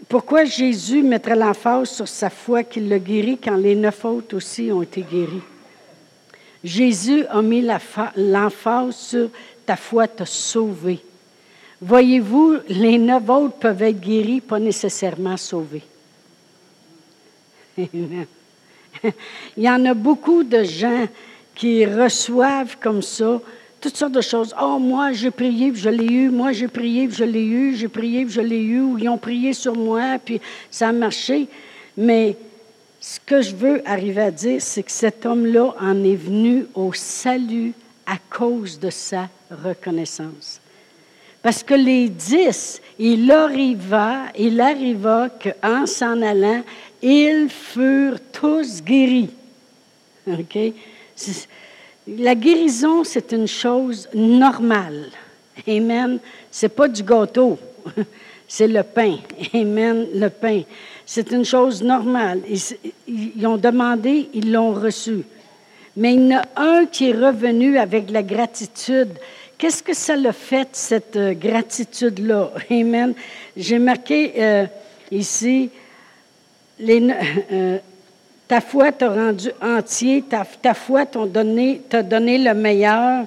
Pourquoi 0.09 0.45
Jésus 0.45 1.03
mettrait 1.03 1.37
l'emphase 1.37 1.91
sur 1.91 2.09
sa 2.09 2.31
foi 2.31 2.63
qu'il 2.63 2.89
l'a 2.89 2.99
guéri 2.99 3.39
quand 3.43 3.57
les 3.57 3.75
neuf 3.75 4.05
autres 4.05 4.37
aussi 4.37 4.71
ont 4.73 4.83
été 4.83 5.03
guéris? 5.03 5.43
Jésus 6.65 7.27
a 7.27 7.43
mis 7.43 7.61
l'emphase 8.17 8.97
sur 8.97 9.29
ta 9.67 9.77
foi 9.77 10.09
t'a 10.09 10.25
sauvé. 10.25 11.01
Voyez-vous, 11.81 12.57
les 12.69 12.99
neuf 12.99 13.29
autres 13.29 13.55
peuvent 13.55 13.83
être 13.83 14.01
guéris, 14.01 14.41
pas 14.41 14.59
nécessairement 14.59 15.37
sauvés. 15.37 15.85
Il 17.79 19.63
y 19.63 19.71
en 19.71 19.85
a 19.85 19.95
beaucoup 19.95 20.43
de 20.43 20.65
gens 20.65 21.07
qui 21.55 21.87
reçoivent 21.87 22.77
comme 22.81 23.03
ça 23.03 23.41
toutes 23.81 23.97
sortes 23.97 24.13
de 24.13 24.21
choses. 24.21 24.55
Oh, 24.61 24.79
moi, 24.81 25.13
j'ai 25.13 25.31
prié, 25.31 25.73
je 25.75 25.89
l'ai 25.89 26.13
eu. 26.13 26.31
Moi, 26.31 26.51
j'ai 26.53 26.67
prié, 26.67 27.09
je 27.11 27.23
l'ai 27.23 27.45
eu. 27.45 27.77
J'ai 27.77 27.89
prié, 27.89 28.27
je 28.29 28.41
l'ai 28.41 28.61
eu. 28.61 28.81
Ou 28.81 28.99
ils 28.99 29.09
ont 29.09 29.19
prié 29.19 29.53
sur 29.53 29.77
moi, 29.77 30.19
puis 30.25 30.41
ça 30.71 30.89
a 30.89 30.93
marché. 30.93 31.47
Mais 31.97 32.37
ce 33.01 33.21
que 33.25 33.41
je 33.41 33.55
veux 33.55 33.89
arriver 33.89 34.23
à 34.23 34.31
dire, 34.33 34.61
c'est 34.61 34.83
que 34.83 34.91
cet 34.91 35.25
homme-là 35.25 35.75
en 35.81 36.03
est 36.03 36.17
venu 36.17 36.67
au 36.75 36.93
salut 36.93 37.73
à 38.07 38.17
cause 38.31 38.81
de 38.81 38.91
sa 38.91 39.29
reconnaissance. 39.51 40.61
Parce 41.49 41.63
que 41.63 41.73
les 41.73 42.11
dix, 42.11 42.79
il 42.99 43.31
arriva, 43.33 44.25
il 44.39 44.61
arriva 44.61 45.31
qu'en 45.31 45.87
s'en 45.87 46.21
allant, 46.21 46.63
ils 47.01 47.49
furent 47.49 48.21
tous 48.31 48.83
guéris. 48.83 49.31
OK? 50.27 50.59
La 52.07 52.35
guérison, 52.35 53.03
c'est 53.03 53.33
une 53.33 53.47
chose 53.47 54.11
normale. 54.13 55.07
Amen. 55.67 56.19
C'est 56.51 56.69
pas 56.69 56.87
du 56.87 57.03
gâteau. 57.03 57.59
C'est 58.47 58.69
le 58.69 58.83
pain. 58.83 59.17
Amen. 59.55 60.07
Le 60.13 60.29
pain. 60.29 60.61
C'est 61.07 61.31
une 61.31 61.47
chose 61.47 61.83
normale. 61.83 62.43
Ils, 63.07 63.47
ont 63.47 63.57
demandé, 63.57 64.29
ils 64.35 64.53
l'ont 64.53 64.75
reçu. 64.75 65.23
Mais 65.97 66.13
il 66.13 66.29
y 66.29 66.37
en 66.37 66.41
a 66.41 66.45
un 66.57 66.85
qui 66.85 67.09
est 67.09 67.15
revenu 67.15 67.79
avec 67.79 68.11
la 68.11 68.23
gratitude. 68.23 69.15
Qu'est-ce 69.59 69.83
que 69.83 69.93
ça 69.93 70.15
l'a 70.15 70.33
fait, 70.33 70.69
cette 70.71 71.17
euh, 71.17 71.35
gratitude-là? 71.35 72.53
Amen. 72.71 73.13
J'ai 73.57 73.81
marqué 73.81 74.33
euh, 74.39 74.67
ici, 75.11 75.69
les, 76.79 77.05
euh, 77.53 77.79
ta 78.47 78.61
foi 78.61 78.93
t'a 78.93 79.09
rendu 79.09 79.51
entier, 79.61 80.23
ta, 80.23 80.45
ta 80.45 80.75
foi 80.75 81.07
t'a 81.07 81.27
donné, 81.27 81.83
donné 82.05 82.39
le 82.39 82.55
meilleur. 82.55 83.27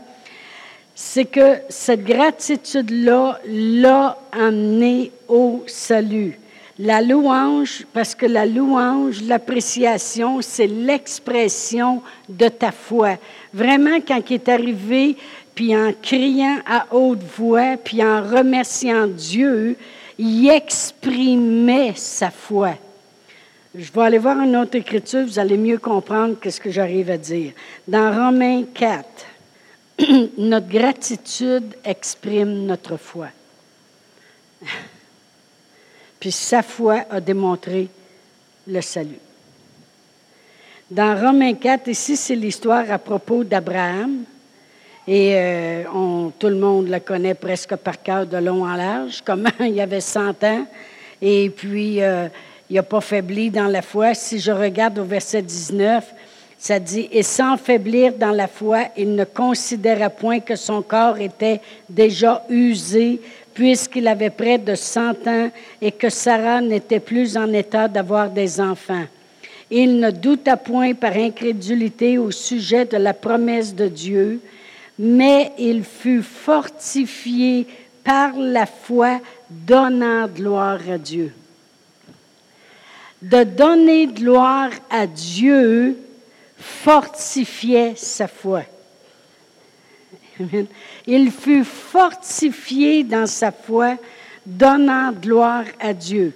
C'est 0.95 1.25
que 1.25 1.57
cette 1.67 2.05
gratitude-là 2.05 3.41
l'a 3.45 4.17
amené 4.31 5.11
au 5.27 5.65
salut. 5.67 6.39
La 6.79 7.01
louange, 7.01 7.85
parce 7.91 8.15
que 8.15 8.25
la 8.25 8.45
louange, 8.45 9.21
l'appréciation, 9.23 10.41
c'est 10.41 10.67
l'expression 10.67 12.01
de 12.29 12.47
ta 12.47 12.71
foi. 12.71 13.17
Vraiment, 13.53 13.99
quand 14.07 14.21
il 14.29 14.35
est 14.35 14.49
arrivé, 14.49 15.17
puis 15.61 15.75
en 15.75 15.93
criant 15.93 16.57
à 16.65 16.87
haute 16.89 17.21
voix, 17.21 17.77
puis 17.77 18.03
en 18.03 18.23
remerciant 18.23 19.05
Dieu, 19.05 19.77
il 20.17 20.49
exprimait 20.49 21.93
sa 21.95 22.31
foi. 22.31 22.73
Je 23.75 23.91
vais 23.91 24.01
aller 24.01 24.17
voir 24.17 24.39
une 24.41 24.55
autre 24.55 24.75
écriture, 24.75 25.23
vous 25.23 25.37
allez 25.37 25.57
mieux 25.57 25.77
comprendre 25.77 26.35
ce 26.43 26.59
que 26.59 26.71
j'arrive 26.71 27.11
à 27.11 27.17
dire. 27.19 27.51
Dans 27.87 28.11
Romains 28.11 28.63
4, 28.73 29.05
notre 30.39 30.67
gratitude 30.67 31.75
exprime 31.85 32.65
notre 32.65 32.97
foi. 32.97 33.27
Puis 36.19 36.31
sa 36.31 36.63
foi 36.63 37.05
a 37.07 37.21
démontré 37.21 37.87
le 38.65 38.81
salut. 38.81 39.19
Dans 40.89 41.21
Romains 41.21 41.53
4, 41.53 41.87
ici, 41.87 42.17
c'est 42.17 42.35
l'histoire 42.35 42.89
à 42.89 42.97
propos 42.97 43.43
d'Abraham. 43.43 44.25
Et 45.07 45.33
euh, 45.35 45.83
tout 46.37 46.47
le 46.47 46.55
monde 46.55 46.87
le 46.87 46.99
connaît 46.99 47.33
presque 47.33 47.75
par 47.75 48.01
cœur 48.01 48.25
de 48.25 48.37
long 48.37 48.63
en 48.63 48.75
large, 48.75 49.21
comment 49.25 49.49
il 49.59 49.79
avait 49.79 50.01
100 50.01 50.43
ans. 50.43 50.65
Et 51.21 51.49
puis, 51.49 52.01
euh, 52.01 52.27
il 52.69 52.75
n'a 52.75 52.83
pas 52.83 53.01
faibli 53.01 53.49
dans 53.49 53.67
la 53.67 53.81
foi. 53.81 54.13
Si 54.13 54.39
je 54.39 54.51
regarde 54.51 54.99
au 54.99 55.03
verset 55.03 55.41
19, 55.41 56.05
ça 56.57 56.79
dit, 56.79 57.09
et 57.11 57.23
sans 57.23 57.57
faiblir 57.57 58.13
dans 58.13 58.31
la 58.31 58.47
foi, 58.47 58.83
il 58.95 59.15
ne 59.15 59.23
considéra 59.23 60.11
point 60.11 60.39
que 60.39 60.55
son 60.55 60.83
corps 60.83 61.17
était 61.17 61.59
déjà 61.89 62.45
usé, 62.49 63.19
puisqu'il 63.55 64.07
avait 64.07 64.29
près 64.29 64.59
de 64.59 64.75
100 64.75 65.27
ans 65.27 65.49
et 65.81 65.91
que 65.91 66.09
Sarah 66.09 66.61
n'était 66.61 66.99
plus 66.99 67.35
en 67.35 67.51
état 67.51 67.87
d'avoir 67.87 68.29
des 68.29 68.61
enfants. 68.61 69.05
Il 69.71 69.99
ne 69.99 70.11
douta 70.11 70.55
point 70.55 70.93
par 70.93 71.15
incrédulité 71.15 72.17
au 72.17 72.29
sujet 72.29 72.85
de 72.85 72.97
la 72.97 73.15
promesse 73.15 73.73
de 73.73 73.87
Dieu, 73.87 74.39
mais 75.01 75.51
il 75.57 75.83
fut 75.83 76.23
fortifié 76.23 77.67
par 78.03 78.37
la 78.37 78.65
foi, 78.65 79.19
donnant 79.49 80.27
gloire 80.27 80.79
à 80.89 80.97
Dieu 80.97 81.33
de 83.21 83.43
donner 83.43 84.07
gloire 84.07 84.71
à 84.89 85.05
Dieu 85.05 85.97
fortifiait 86.57 87.93
sa 87.95 88.27
foi. 88.27 88.63
Il 91.05 91.31
fut 91.31 91.63
fortifié 91.63 93.03
dans 93.03 93.27
sa 93.27 93.51
foi, 93.51 93.97
donnant 94.45 95.11
gloire 95.11 95.65
à 95.79 95.93
Dieu. 95.93 96.33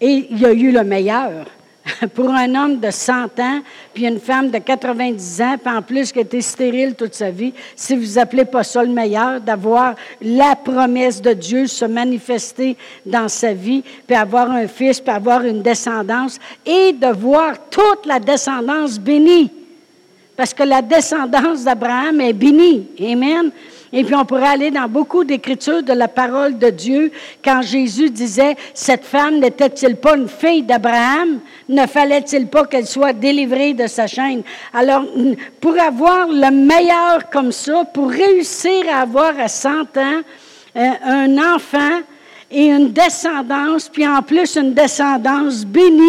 Et 0.00 0.26
il 0.30 0.38
y 0.40 0.46
a 0.46 0.52
eu 0.52 0.72
le 0.72 0.82
meilleur. 0.82 1.46
pour 2.14 2.30
un 2.30 2.54
homme 2.54 2.80
de 2.80 2.90
100 2.90 3.38
ans, 3.38 3.60
puis 3.94 4.06
une 4.06 4.20
femme 4.20 4.50
de 4.50 4.58
90 4.58 5.40
ans, 5.42 5.56
puis 5.62 5.74
en 5.74 5.82
plus 5.82 6.12
qui 6.12 6.20
était 6.20 6.40
stérile 6.40 6.94
toute 6.94 7.14
sa 7.14 7.30
vie, 7.30 7.52
si 7.74 7.96
vous 7.96 8.18
appelez 8.18 8.44
pas 8.44 8.62
ça 8.62 8.82
le 8.82 8.90
meilleur, 8.90 9.40
d'avoir 9.40 9.94
la 10.20 10.56
promesse 10.56 11.20
de 11.20 11.32
Dieu 11.32 11.66
se 11.66 11.84
manifester 11.84 12.76
dans 13.04 13.28
sa 13.28 13.52
vie, 13.52 13.82
puis 14.06 14.16
avoir 14.16 14.50
un 14.50 14.66
fils, 14.66 15.00
puis 15.00 15.12
avoir 15.12 15.44
une 15.44 15.62
descendance, 15.62 16.38
et 16.64 16.92
de 16.92 17.08
voir 17.08 17.54
toute 17.70 18.06
la 18.06 18.18
descendance 18.18 18.98
bénie. 18.98 19.50
Parce 20.36 20.54
que 20.54 20.62
la 20.62 20.82
descendance 20.82 21.64
d'Abraham 21.64 22.20
est 22.20 22.32
bénie. 22.32 22.86
Amen. 23.00 23.50
Et 23.92 24.04
puis 24.04 24.14
on 24.14 24.24
pourrait 24.24 24.48
aller 24.48 24.70
dans 24.70 24.88
beaucoup 24.88 25.24
d'écritures 25.24 25.82
de 25.82 25.92
la 25.92 26.08
parole 26.08 26.58
de 26.58 26.70
Dieu 26.70 27.10
quand 27.42 27.62
Jésus 27.62 28.10
disait, 28.10 28.56
cette 28.74 29.04
femme 29.04 29.38
n'était-il 29.38 29.96
pas 29.96 30.16
une 30.16 30.28
fille 30.28 30.62
d'Abraham? 30.62 31.40
Ne 31.68 31.86
fallait-il 31.86 32.48
pas 32.48 32.66
qu'elle 32.66 32.86
soit 32.86 33.12
délivrée 33.12 33.74
de 33.74 33.86
sa 33.86 34.06
chaîne? 34.06 34.42
Alors, 34.74 35.04
pour 35.60 35.78
avoir 35.80 36.28
le 36.28 36.50
meilleur 36.50 37.30
comme 37.30 37.52
ça, 37.52 37.84
pour 37.84 38.10
réussir 38.10 38.84
à 38.92 39.00
avoir 39.00 39.38
à 39.38 39.48
100 39.48 39.70
ans 39.70 40.20
euh, 40.76 40.90
un 41.04 41.54
enfant, 41.54 42.00
et 42.50 42.66
une 42.66 42.92
descendance, 42.92 43.88
puis 43.88 44.06
en 44.06 44.22
plus 44.22 44.56
une 44.56 44.72
descendance 44.72 45.66
bénie, 45.66 46.02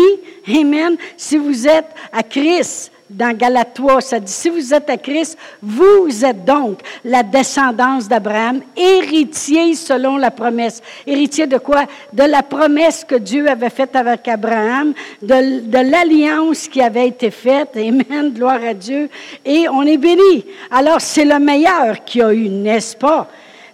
Amen, 0.47 0.95
si 1.17 1.37
vous 1.37 1.67
êtes 1.67 1.89
à 2.13 2.23
Christ 2.23 2.91
dans 3.09 3.35
Galate 3.35 3.73
3, 3.73 4.01
ça 4.01 4.19
dit, 4.19 4.31
si 4.31 4.49
vous 4.49 4.73
êtes 4.73 4.89
à 4.89 4.97
Christ, 4.97 5.37
vous 5.61 6.23
êtes 6.23 6.45
donc 6.45 6.79
la 7.03 7.23
descendance 7.23 8.07
d'Abraham, 8.07 8.61
héritier 8.77 9.73
selon 9.73 10.17
la 10.17 10.31
promesse. 10.31 10.81
Héritier 11.07 11.47
de 11.47 11.57
quoi? 11.57 11.85
De 12.13 12.23
la 12.23 12.43
promesse 12.43 13.03
que 13.03 13.15
Dieu 13.15 13.49
avait 13.49 13.69
faite 13.69 13.95
avec 13.95 14.27
Abraham, 14.27 14.93
de, 15.21 15.61
de 15.61 15.89
l'alliance 15.89 16.67
qui 16.67 16.81
avait 16.81 17.07
été 17.07 17.31
faite. 17.31 17.75
Amen, 17.75 18.31
gloire 18.33 18.63
à 18.63 18.73
Dieu. 18.73 19.09
Et 19.43 19.67
on 19.69 19.83
est 19.83 19.97
béni. 19.97 20.45
Alors, 20.69 21.01
c'est 21.01 21.25
le 21.25 21.39
meilleur 21.39 22.03
qui 22.05 22.21
a 22.21 22.31
eu, 22.31 22.47
n'est-ce 22.49 22.95
pas? 22.95 23.27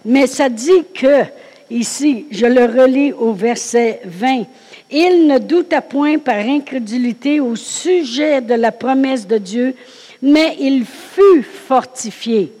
Mais 0.04 0.26
ça 0.26 0.48
dit 0.48 0.84
que, 0.94 1.24
ici, 1.68 2.26
je 2.30 2.46
le 2.46 2.64
relis 2.64 3.12
au 3.12 3.32
verset 3.32 4.00
20, 4.04 4.44
il 4.90 5.26
ne 5.26 5.38
douta 5.38 5.80
point 5.80 6.18
par 6.18 6.36
incrédulité 6.36 7.40
au 7.40 7.56
sujet 7.56 8.40
de 8.40 8.54
la 8.54 8.72
promesse 8.72 9.26
de 9.26 9.38
Dieu, 9.38 9.74
mais 10.22 10.56
il 10.60 10.84
fut 10.84 11.42
fortifié 11.42 12.52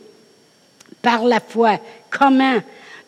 par 1.02 1.24
la 1.24 1.40
foi. 1.40 1.78
Comment? 2.10 2.58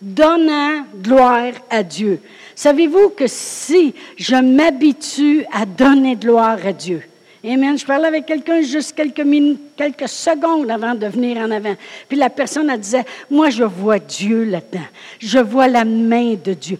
Donnant 0.00 0.84
gloire 1.02 1.52
à 1.68 1.82
Dieu. 1.82 2.20
Savez-vous 2.54 3.10
que 3.10 3.26
si 3.26 3.94
je 4.16 4.36
m'habitue 4.36 5.44
à 5.52 5.66
donner 5.66 6.14
gloire 6.14 6.58
à 6.64 6.72
Dieu, 6.72 7.02
Amen. 7.44 7.78
Je 7.78 7.86
parlais 7.86 8.08
avec 8.08 8.26
quelqu'un 8.26 8.60
juste 8.62 8.96
quelques 8.96 9.20
minutes, 9.20 9.60
quelques 9.76 10.08
secondes 10.08 10.70
avant 10.70 10.94
de 10.94 11.06
venir 11.06 11.38
en 11.38 11.50
avant. 11.50 11.76
Puis 12.08 12.18
la 12.18 12.30
personne, 12.30 12.68
elle 12.68 12.80
disait, 12.80 13.04
moi, 13.30 13.48
je 13.50 13.62
vois 13.62 14.00
Dieu 14.00 14.44
là-dedans. 14.44 14.86
Je 15.20 15.38
vois 15.38 15.68
la 15.68 15.84
main 15.84 16.34
de 16.34 16.52
Dieu. 16.52 16.78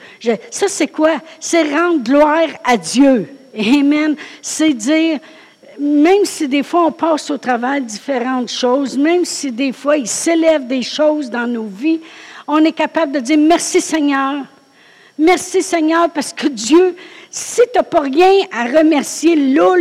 ça, 0.51 0.67
c'est 0.69 0.89
quoi? 0.89 1.21
C'est 1.39 1.63
rendre 1.63 2.03
gloire 2.03 2.49
à 2.65 2.77
Dieu. 2.77 3.29
Amen. 3.57 4.17
C'est 4.43 4.75
dire, 4.75 5.21
même 5.79 6.25
si 6.25 6.49
des 6.49 6.65
fois 6.65 6.87
on 6.87 6.93
passe 6.93 7.31
au 7.31 7.39
travail 7.39 7.83
différentes 7.83 8.51
choses, 8.51 8.99
même 8.99 9.25
si 9.25 9.53
des 9.53 9.73
fois 9.73 9.97
il 9.97 10.09
s'élève 10.09 10.67
des 10.67 10.83
choses 10.83 11.31
dans 11.31 11.47
nos 11.47 11.67
vies, 11.67 12.01
on 12.49 12.65
est 12.65 12.73
capable 12.73 13.13
de 13.13 13.21
dire 13.21 13.39
merci 13.39 13.81
Seigneur. 13.81 14.45
Merci 15.17 15.63
Seigneur 15.63 16.11
parce 16.11 16.33
que 16.33 16.47
Dieu, 16.47 16.97
Si 17.41 17.61
tu 17.73 17.79
n'as 17.79 17.85
pas 17.85 18.01
rien 18.01 18.33
à 18.51 18.65
remercier 18.65 19.37
là, 19.37 19.77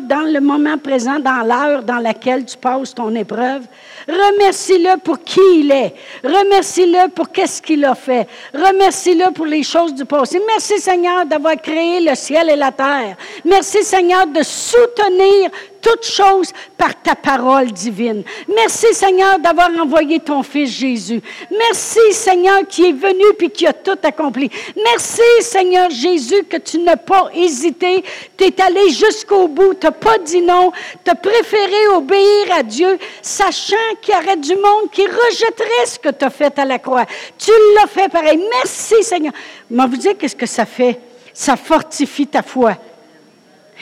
dans 0.00 0.28
le 0.28 0.40
moment 0.40 0.76
présent, 0.76 1.20
dans 1.20 1.46
l'heure 1.46 1.84
dans 1.84 2.00
laquelle 2.00 2.44
tu 2.44 2.56
passes 2.56 2.96
ton 2.96 3.14
épreuve, 3.14 3.62
remercie-le 4.08 4.98
pour 4.98 5.22
qui 5.22 5.38
il 5.54 5.70
est. 5.70 5.94
Remercie-le 6.24 7.08
pour 7.10 7.30
qu'est-ce 7.30 7.62
qu'il 7.62 7.84
a 7.84 7.94
fait. 7.94 8.26
Remercie-le 8.52 9.32
pour 9.32 9.46
les 9.46 9.62
choses 9.62 9.94
du 9.94 10.04
passé. 10.04 10.42
Merci 10.48 10.80
Seigneur 10.80 11.24
d'avoir 11.24 11.54
créé 11.62 12.00
le 12.00 12.16
ciel 12.16 12.50
et 12.50 12.56
la 12.56 12.72
terre. 12.72 13.16
Merci 13.44 13.84
Seigneur 13.84 14.26
de 14.26 14.42
soutenir 14.42 15.50
toutes 15.86 16.04
choses 16.04 16.52
par 16.76 17.00
ta 17.00 17.14
parole 17.14 17.70
divine. 17.70 18.24
Merci 18.52 18.92
Seigneur 18.92 19.38
d'avoir 19.38 19.70
envoyé 19.70 20.18
ton 20.18 20.42
Fils 20.42 20.70
Jésus. 20.70 21.22
Merci 21.48 22.00
Seigneur 22.10 22.66
qui 22.66 22.88
est 22.88 22.92
venu 22.92 23.22
puis 23.38 23.50
qui 23.50 23.68
a 23.68 23.72
tout 23.72 23.98
accompli. 24.02 24.50
Merci 24.84 25.22
Seigneur 25.42 25.88
Jésus 25.90 26.42
que 26.50 26.56
tu 26.56 26.78
n'as 26.78 26.96
pas 26.96 27.30
hésité. 27.32 28.02
Tu 28.36 28.44
es 28.44 28.60
allé 28.60 28.90
jusqu'au 28.90 29.46
bout. 29.46 29.74
Tu 29.74 29.86
pas 29.92 30.18
dit 30.18 30.42
non. 30.42 30.72
Tu 31.04 31.10
as 31.12 31.14
préféré 31.14 31.88
obéir 31.94 32.56
à 32.56 32.64
Dieu, 32.64 32.98
sachant 33.22 33.76
qu'il 34.02 34.12
y 34.12 34.16
aurait 34.16 34.36
du 34.36 34.56
monde 34.56 34.90
qui 34.90 35.02
rejetterait 35.06 35.86
ce 35.86 36.00
que 36.00 36.08
tu 36.08 36.24
as 36.24 36.30
fait 36.30 36.58
à 36.58 36.64
la 36.64 36.80
croix. 36.80 37.06
Tu 37.38 37.52
l'as 37.76 37.86
fait 37.86 38.08
pareil. 38.08 38.42
Merci 38.50 39.04
Seigneur. 39.04 39.32
Mais 39.70 39.86
vous 39.86 39.96
dire 39.96 40.18
qu'est-ce 40.18 40.34
que 40.34 40.46
ça 40.46 40.66
fait? 40.66 40.98
Ça 41.32 41.56
fortifie 41.56 42.26
ta 42.26 42.42
foi. 42.42 42.76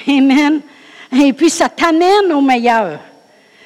Amen. 0.06 0.60
Et 1.14 1.32
puis 1.32 1.50
ça 1.50 1.68
t'amène 1.68 2.32
au 2.32 2.40
meilleur. 2.40 2.98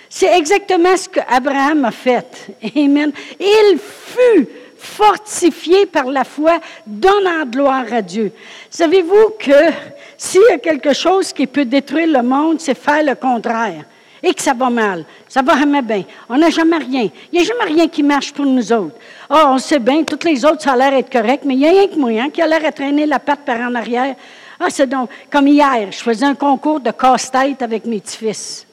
C'est 0.09 0.37
exactement 0.37 0.97
ce 0.97 1.09
qu'Abraham 1.09 1.85
a 1.85 1.91
fait. 1.91 2.51
Amen. 2.77 3.13
Il 3.39 3.79
fut 3.79 4.49
fortifié 4.79 5.87
par 5.87 6.05
la 6.05 6.25
foi, 6.25 6.61
donnant 6.87 7.45
gloire 7.45 7.85
à 7.93 8.01
Dieu. 8.01 8.33
Savez-vous 8.71 9.35
que 9.39 9.73
s'il 10.17 10.43
y 10.49 10.55
a 10.55 10.59
quelque 10.59 10.95
chose 10.95 11.33
qui 11.33 11.47
peut 11.47 11.65
détruire 11.65 12.07
le 12.09 12.23
monde, 12.23 12.61
c'est 12.61 12.79
faire 12.79 13.03
le 13.03 13.15
contraire. 13.15 13.85
Et 14.23 14.35
que 14.35 14.43
ça 14.43 14.53
va 14.53 14.69
mal. 14.69 15.05
Ça 15.29 15.43
va 15.43 15.57
jamais 15.57 15.83
bien. 15.83 16.03
On 16.29 16.37
n'a 16.37 16.51
jamais 16.51 16.79
rien. 16.79 17.09
Il 17.33 17.39
n'y 17.39 17.45
a 17.45 17.45
jamais 17.45 17.73
rien 17.73 17.87
qui 17.89 18.03
marche 18.03 18.33
pour 18.33 18.47
nous 18.47 18.73
autres. 18.73 18.97
Oh, 19.31 19.43
on 19.47 19.59
sait 19.59 19.79
bien, 19.79 20.03
toutes 20.03 20.25
les 20.25 20.45
autres, 20.45 20.63
ça 20.63 20.73
a 20.73 20.77
l'air 20.77 20.95
être 20.95 21.11
correct, 21.11 21.45
mais 21.45 21.55
il 21.55 21.61
n'y 21.61 21.69
a 21.69 21.71
rien 21.71 21.87
que 21.87 21.97
moi 21.97 22.11
hein, 22.11 22.29
qui 22.31 22.43
a 22.43 22.47
l'air 22.47 22.65
à 22.65 22.73
traîner 22.73 23.07
la 23.07 23.21
patte 23.21 23.45
par 23.45 23.61
en 23.61 23.75
arrière. 23.77 24.17
Ah, 24.61 24.71
c'est 24.71 24.89
donc, 24.89 25.11
comme 25.31 25.47
hier, 25.47 25.93
je 25.93 25.99
faisais 25.99 26.25
un 26.25 26.35
concours 26.35 26.81
de 26.81 26.91
casse-tête 26.91 27.63
avec 27.63 27.85
mes 27.85 28.01
petits-fils. 28.01 28.67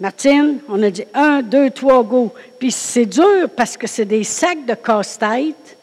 Martine, 0.00 0.58
on 0.68 0.82
a 0.82 0.90
dit 0.90 1.04
un, 1.14 1.42
deux, 1.42 1.70
trois, 1.70 2.02
go. 2.02 2.32
Puis 2.58 2.70
c'est 2.70 3.06
dur 3.06 3.48
parce 3.56 3.76
que 3.76 3.86
c'est 3.86 4.04
des 4.04 4.24
sacs 4.24 4.64
de 4.64 4.74
casse-tête, 4.74 5.76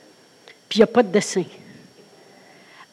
puis 0.69 0.77
il 0.77 0.79
n'y 0.79 0.83
a 0.83 0.88
pas 0.88 1.03
de 1.03 1.09
dessin. 1.09 1.43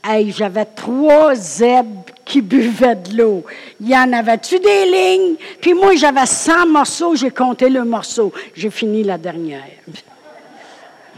Hey, 0.04 0.32
j'avais 0.32 0.64
trois 0.64 1.34
zèbres 1.36 2.04
qui 2.24 2.40
buvaient 2.40 2.96
de 2.96 3.16
l'eau. 3.16 3.44
Il 3.80 3.88
y 3.88 3.96
en 3.96 4.12
avait-tu 4.12 4.58
des 4.58 4.84
lignes? 4.84 5.36
Puis 5.60 5.74
moi, 5.74 5.94
j'avais 5.94 6.26
100 6.26 6.66
morceaux, 6.66 7.14
j'ai 7.14 7.30
compté 7.30 7.68
le 7.68 7.84
morceau. 7.84 8.32
J'ai 8.54 8.70
fini 8.70 9.04
la 9.04 9.16
dernière. 9.16 9.62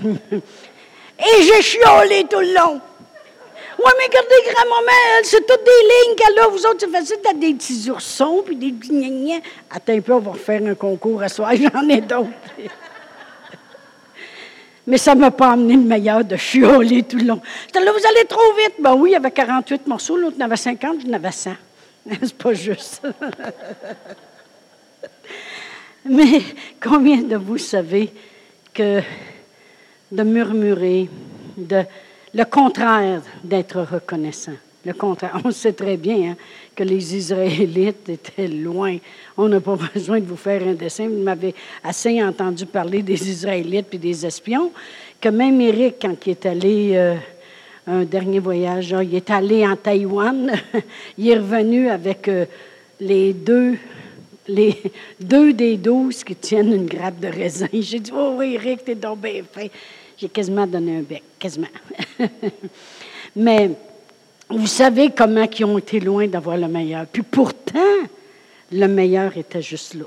Et 0.05 1.43
j'ai 1.43 1.63
chiolé 1.63 2.27
tout 2.29 2.41
le 2.41 2.55
long. 2.55 2.81
Oui, 3.85 3.91
mais 3.99 4.07
regardez, 4.07 4.35
grand-maman, 4.51 4.93
c'est 5.25 5.47
toutes 5.47 5.63
des 5.63 5.71
lignes 5.71 6.17
qu'elle 6.17 6.39
a. 6.39 6.49
Vous 6.49 6.65
autres, 6.65 6.79
c'est 6.81 6.91
facile, 6.91 7.19
t'as 7.23 7.35
des 7.35 7.53
petits 7.53 7.91
oursons, 7.91 8.43
puis 8.43 8.57
des 8.57 8.73
petits 8.73 9.43
Attends 9.71 9.93
un 9.93 10.01
peu, 10.01 10.15
on 10.15 10.21
va 10.21 10.31
refaire 10.31 10.65
un 10.65 10.75
concours 10.75 11.23
à 11.23 11.29
soir, 11.29 11.53
j'en 11.75 11.87
ai 11.91 12.01
d'autres. 12.01 12.31
mais 14.87 14.97
ça 14.97 15.15
ne 15.15 15.21
m'a 15.21 15.31
pas 15.31 15.51
amené 15.51 15.75
le 15.75 15.83
meilleur 15.83 16.25
de 16.25 16.35
chioler 16.37 17.03
tout 17.03 17.19
le 17.19 17.25
long. 17.25 17.43
Là, 17.75 17.93
vous 17.93 18.07
allez 18.09 18.25
trop 18.27 18.55
vite. 18.55 18.77
Ben 18.79 18.95
oui, 18.95 19.11
il 19.11 19.13
y 19.13 19.17
avait 19.17 19.31
48 19.31 19.87
morceaux, 19.87 20.17
l'autre 20.17 20.37
en 20.41 20.47
avait 20.47 20.57
50, 20.57 21.01
j'en 21.07 21.13
avais 21.13 21.31
100. 21.31 21.51
c'est 22.09 22.39
pas 22.39 22.55
juste. 22.55 23.03
mais 26.07 26.41
combien 26.83 27.19
de 27.19 27.37
vous 27.37 27.59
savez 27.59 28.11
que 28.73 29.03
de 30.11 30.23
murmurer, 30.23 31.11
de 31.59 31.85
le 32.35 32.45
contraire 32.45 33.23
d'être 33.43 33.81
reconnaissant. 33.81 34.53
Le 34.85 34.93
contraire. 34.93 35.41
On 35.45 35.51
sait 35.51 35.73
très 35.73 35.97
bien 35.97 36.33
hein, 36.33 36.37
que 36.77 36.83
les 36.83 37.17
Israélites 37.17 38.07
étaient 38.09 38.49
loin. 38.49 38.99
On 39.37 39.49
n'a 39.49 39.61
pas 39.61 39.79
besoin 39.95 40.21
de 40.21 40.27
vous 40.27 40.37
faire 40.37 40.63
un 40.67 40.75
dessin. 40.75 41.09
Vous 41.09 41.23
m'avez 41.23 41.55
assez 41.83 42.23
entendu 42.23 42.67
parler 42.67 43.03
des 43.03 43.31
Israélites 43.31 43.87
et 43.93 43.99
des 43.99 44.27
espions, 44.27 44.73
que 45.21 45.31
même 45.31 45.61
Eric, 45.61 45.97
quand 46.03 46.15
il 46.27 46.31
est 46.31 46.47
allé 46.47 46.91
euh, 46.95 47.15
un 47.87 48.05
dernier 48.05 48.41
voyage, 48.41 48.95
il 49.03 49.15
est 49.15 49.31
allé 49.31 49.67
en 49.67 49.77
Taïwan, 49.77 50.53
il 51.19 51.31
est 51.31 51.37
revenu 51.37 51.89
avec 51.89 52.29
euh, 52.29 52.45
les 53.01 53.33
deux 53.33 53.77
les 54.47 54.77
deux 55.21 55.55
des 55.55 55.79
douze 55.79 56.23
qui 56.23 56.37
tiennent 56.37 56.75
une 56.75 56.87
grappe 56.87 57.21
de 57.21 57.29
raisin. 57.29 57.69
J'ai 57.73 58.01
dit, 58.01 58.13
oh 58.15 58.35
oui, 58.37 58.55
Eric, 58.55 58.85
t'es 58.85 58.95
fin. 59.51 59.67
J'ai 60.17 60.29
quasiment 60.29 60.67
donné 60.67 60.99
un 60.99 61.03
bec, 61.03 61.23
quasiment. 61.39 61.69
Mais 63.37 63.71
vous 64.49 64.67
savez 64.67 65.11
comment 65.11 65.47
ils 65.59 65.65
ont 65.65 65.79
été 65.79 66.01
loin 66.01 66.27
d'avoir 66.27 66.57
le 66.57 66.69
meilleur. 66.69 67.07
Puis 67.07 67.23
pourtant, 67.23 67.81
le 68.71 68.87
meilleur 68.87 69.37
était 69.37 69.63
juste 69.63 69.95
là. 69.95 70.05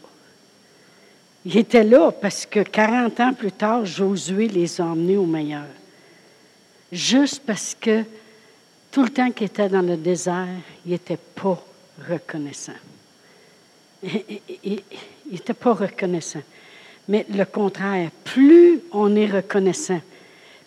Il 1.45 1.57
était 1.57 1.83
là 1.83 2.11
parce 2.11 2.45
que 2.45 2.61
40 2.61 3.19
ans 3.19 3.33
plus 3.33 3.51
tard, 3.51 3.85
Josué 3.85 4.47
les 4.47 4.81
a 4.81 4.85
emmenés 4.85 5.17
au 5.17 5.25
meilleur. 5.25 5.67
Juste 6.91 7.43
parce 7.45 7.75
que 7.79 8.03
tout 8.91 9.03
le 9.03 9.09
temps 9.09 9.31
qu'il 9.31 9.47
était 9.47 9.69
dans 9.69 9.81
le 9.81 9.97
désert, 9.97 10.47
il 10.85 10.91
n'était 10.91 11.17
pas 11.17 11.61
reconnaissant. 12.09 12.73
Il 14.63 14.81
n'était 15.31 15.53
pas 15.53 15.73
reconnaissant 15.73 16.43
mais 17.07 17.25
le 17.29 17.45
contraire. 17.45 18.09
Plus 18.23 18.81
on 18.91 19.15
est 19.15 19.27
reconnaissant. 19.27 20.01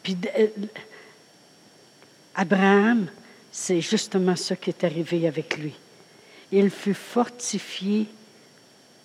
Puis 0.03 0.16
euh, 0.38 0.46
Abraham, 2.35 3.07
c'est 3.50 3.81
justement 3.81 4.37
ce 4.37 4.55
qui 4.55 4.70
est 4.70 4.85
arrivé 4.85 5.26
avec 5.26 5.59
lui. 5.59 5.74
Il 6.53 6.70
fut 6.70 6.94
fortifié 6.94 8.07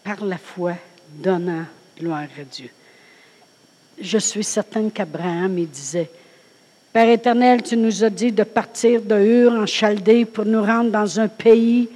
par 0.04 0.24
la 0.24 0.38
foi, 0.38 0.74
donnant 1.10 1.66
gloire 1.98 2.28
à 2.40 2.44
Dieu. 2.44 2.70
Je 4.00 4.18
suis 4.18 4.44
certaine 4.44 4.92
qu'Abraham, 4.92 5.58
il 5.58 5.70
disait, 5.70 6.10
Père 6.92 7.10
éternel, 7.10 7.62
tu 7.62 7.76
nous 7.76 8.04
as 8.04 8.10
dit 8.10 8.32
de 8.32 8.44
partir 8.44 9.02
de 9.02 9.16
Hur 9.16 9.52
en 9.52 9.66
Chaldée 9.66 10.24
pour 10.26 10.46
nous 10.46 10.64
rendre 10.64 10.92
dans 10.92 11.20
un 11.20 11.28
pays. 11.28 11.90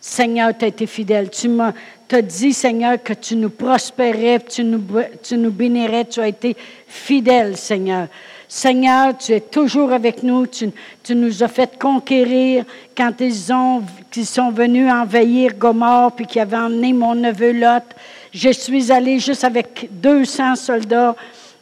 Seigneur, 0.00 0.52
tu 0.56 0.66
as 0.66 0.68
été 0.68 0.86
fidèle. 0.86 1.30
Tu 1.30 1.48
m'as 1.48 1.72
tu 2.22 2.46
as 2.48 2.52
Seigneur, 2.52 3.02
que 3.02 3.12
tu 3.12 3.36
nous 3.36 3.50
prospérais, 3.50 4.38
tu 4.40 4.62
nous, 4.64 5.50
bénirais. 5.50 6.04
Tu 6.04 6.20
as 6.20 6.28
été 6.28 6.56
fidèle, 6.86 7.56
Seigneur. 7.56 8.08
Seigneur, 8.46 9.16
tu 9.18 9.32
es 9.32 9.40
toujours 9.40 9.92
avec 9.92 10.22
nous. 10.22 10.46
Tu, 10.46 10.70
nous 11.14 11.42
as 11.42 11.48
fait 11.48 11.78
conquérir 11.78 12.64
quand 12.96 13.12
ils, 13.20 13.52
ont, 13.52 13.82
qu'ils 14.10 14.26
sont 14.26 14.50
venus 14.50 14.90
envahir 14.90 15.54
Gomorre 15.54 16.12
puis 16.12 16.26
qu'ils 16.26 16.42
avaient 16.42 16.56
emmené 16.56 16.92
mon 16.92 17.14
neveu 17.14 17.52
Lot. 17.52 17.84
Je 18.32 18.50
suis 18.50 18.92
allé 18.92 19.18
juste 19.18 19.44
avec 19.44 19.88
200 19.90 20.56
soldats 20.56 21.16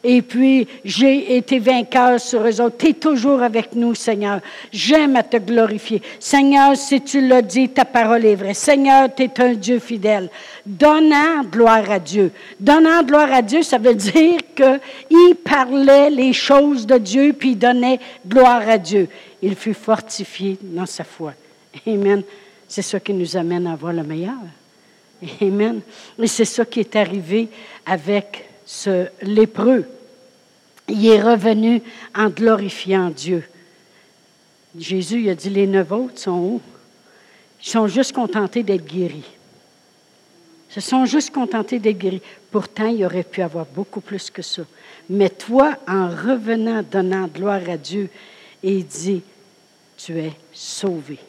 et 0.05 0.21
puis, 0.21 0.67
j'ai 0.83 1.37
été 1.37 1.59
vainqueur 1.59 2.19
sur 2.19 2.45
eux 2.45 2.59
autres. 2.59 2.77
Tu 2.77 2.89
es 2.89 2.93
toujours 2.93 3.41
avec 3.41 3.73
nous, 3.73 3.95
Seigneur. 3.95 4.41
J'aime 4.69 5.15
à 5.15 5.23
te 5.23 5.37
glorifier. 5.37 6.01
Seigneur, 6.19 6.75
si 6.75 6.99
tu 6.99 7.25
l'as 7.25 7.41
dit, 7.41 7.69
ta 7.69 7.85
parole 7.85 8.25
est 8.25 8.35
vraie. 8.35 8.53
Seigneur, 8.53 9.07
tu 9.15 9.23
es 9.23 9.41
un 9.41 9.53
Dieu 9.53 9.79
fidèle. 9.79 10.29
Donnant 10.65 11.45
gloire 11.49 11.89
à 11.89 11.99
Dieu. 11.99 12.33
Donnant 12.59 13.01
gloire 13.03 13.31
à 13.31 13.41
Dieu, 13.41 13.63
ça 13.63 13.77
veut 13.77 13.95
dire 13.95 14.39
qu'il 14.53 15.35
parlait 15.35 16.09
les 16.09 16.33
choses 16.33 16.85
de 16.85 16.97
Dieu, 16.97 17.33
puis 17.37 17.51
il 17.51 17.57
donnait 17.57 17.99
gloire 18.27 18.67
à 18.67 18.77
Dieu. 18.77 19.07
Il 19.41 19.55
fut 19.55 19.73
fortifié 19.73 20.57
dans 20.61 20.85
sa 20.85 21.05
foi. 21.05 21.33
Amen. 21.87 22.23
C'est 22.67 22.81
ça 22.81 22.99
qui 22.99 23.13
nous 23.13 23.37
amène 23.37 23.67
à 23.67 23.73
avoir 23.73 23.93
le 23.93 24.03
meilleur. 24.03 24.33
Amen. 25.41 25.79
Et 26.19 26.27
c'est 26.27 26.43
ça 26.43 26.65
qui 26.65 26.81
est 26.81 26.95
arrivé 26.97 27.47
avec 27.85 28.49
ce 28.65 29.07
lépreux. 29.21 29.85
Il 30.87 31.05
est 31.07 31.21
revenu 31.21 31.81
en 32.15 32.29
glorifiant 32.29 33.09
Dieu. 33.09 33.43
Jésus 34.77 35.21
il 35.21 35.29
a 35.29 35.35
dit, 35.35 35.49
les 35.49 35.67
neuf 35.67 35.91
autres 35.91 36.19
sont 36.19 36.31
où? 36.31 36.61
Ils 37.63 37.69
sont 37.69 37.87
juste 37.87 38.13
contentés 38.13 38.63
d'être 38.63 38.85
guéris. 38.85 39.23
Ils 40.69 40.73
se 40.73 40.81
sont 40.81 41.05
juste 41.05 41.31
contentés 41.31 41.79
d'être 41.79 41.97
guéris. 41.97 42.21
Pourtant, 42.51 42.87
il 42.87 43.05
aurait 43.05 43.23
pu 43.23 43.41
avoir 43.41 43.65
beaucoup 43.65 44.01
plus 44.01 44.29
que 44.29 44.41
ça. 44.41 44.63
Mais 45.09 45.29
toi, 45.29 45.77
en 45.87 46.09
revenant, 46.09 46.83
donnant 46.83 47.27
gloire 47.27 47.69
à 47.69 47.77
Dieu, 47.77 48.09
il 48.63 48.85
dit, 48.85 49.21
tu 49.97 50.17
es 50.17 50.33
sauvé. 50.51 51.19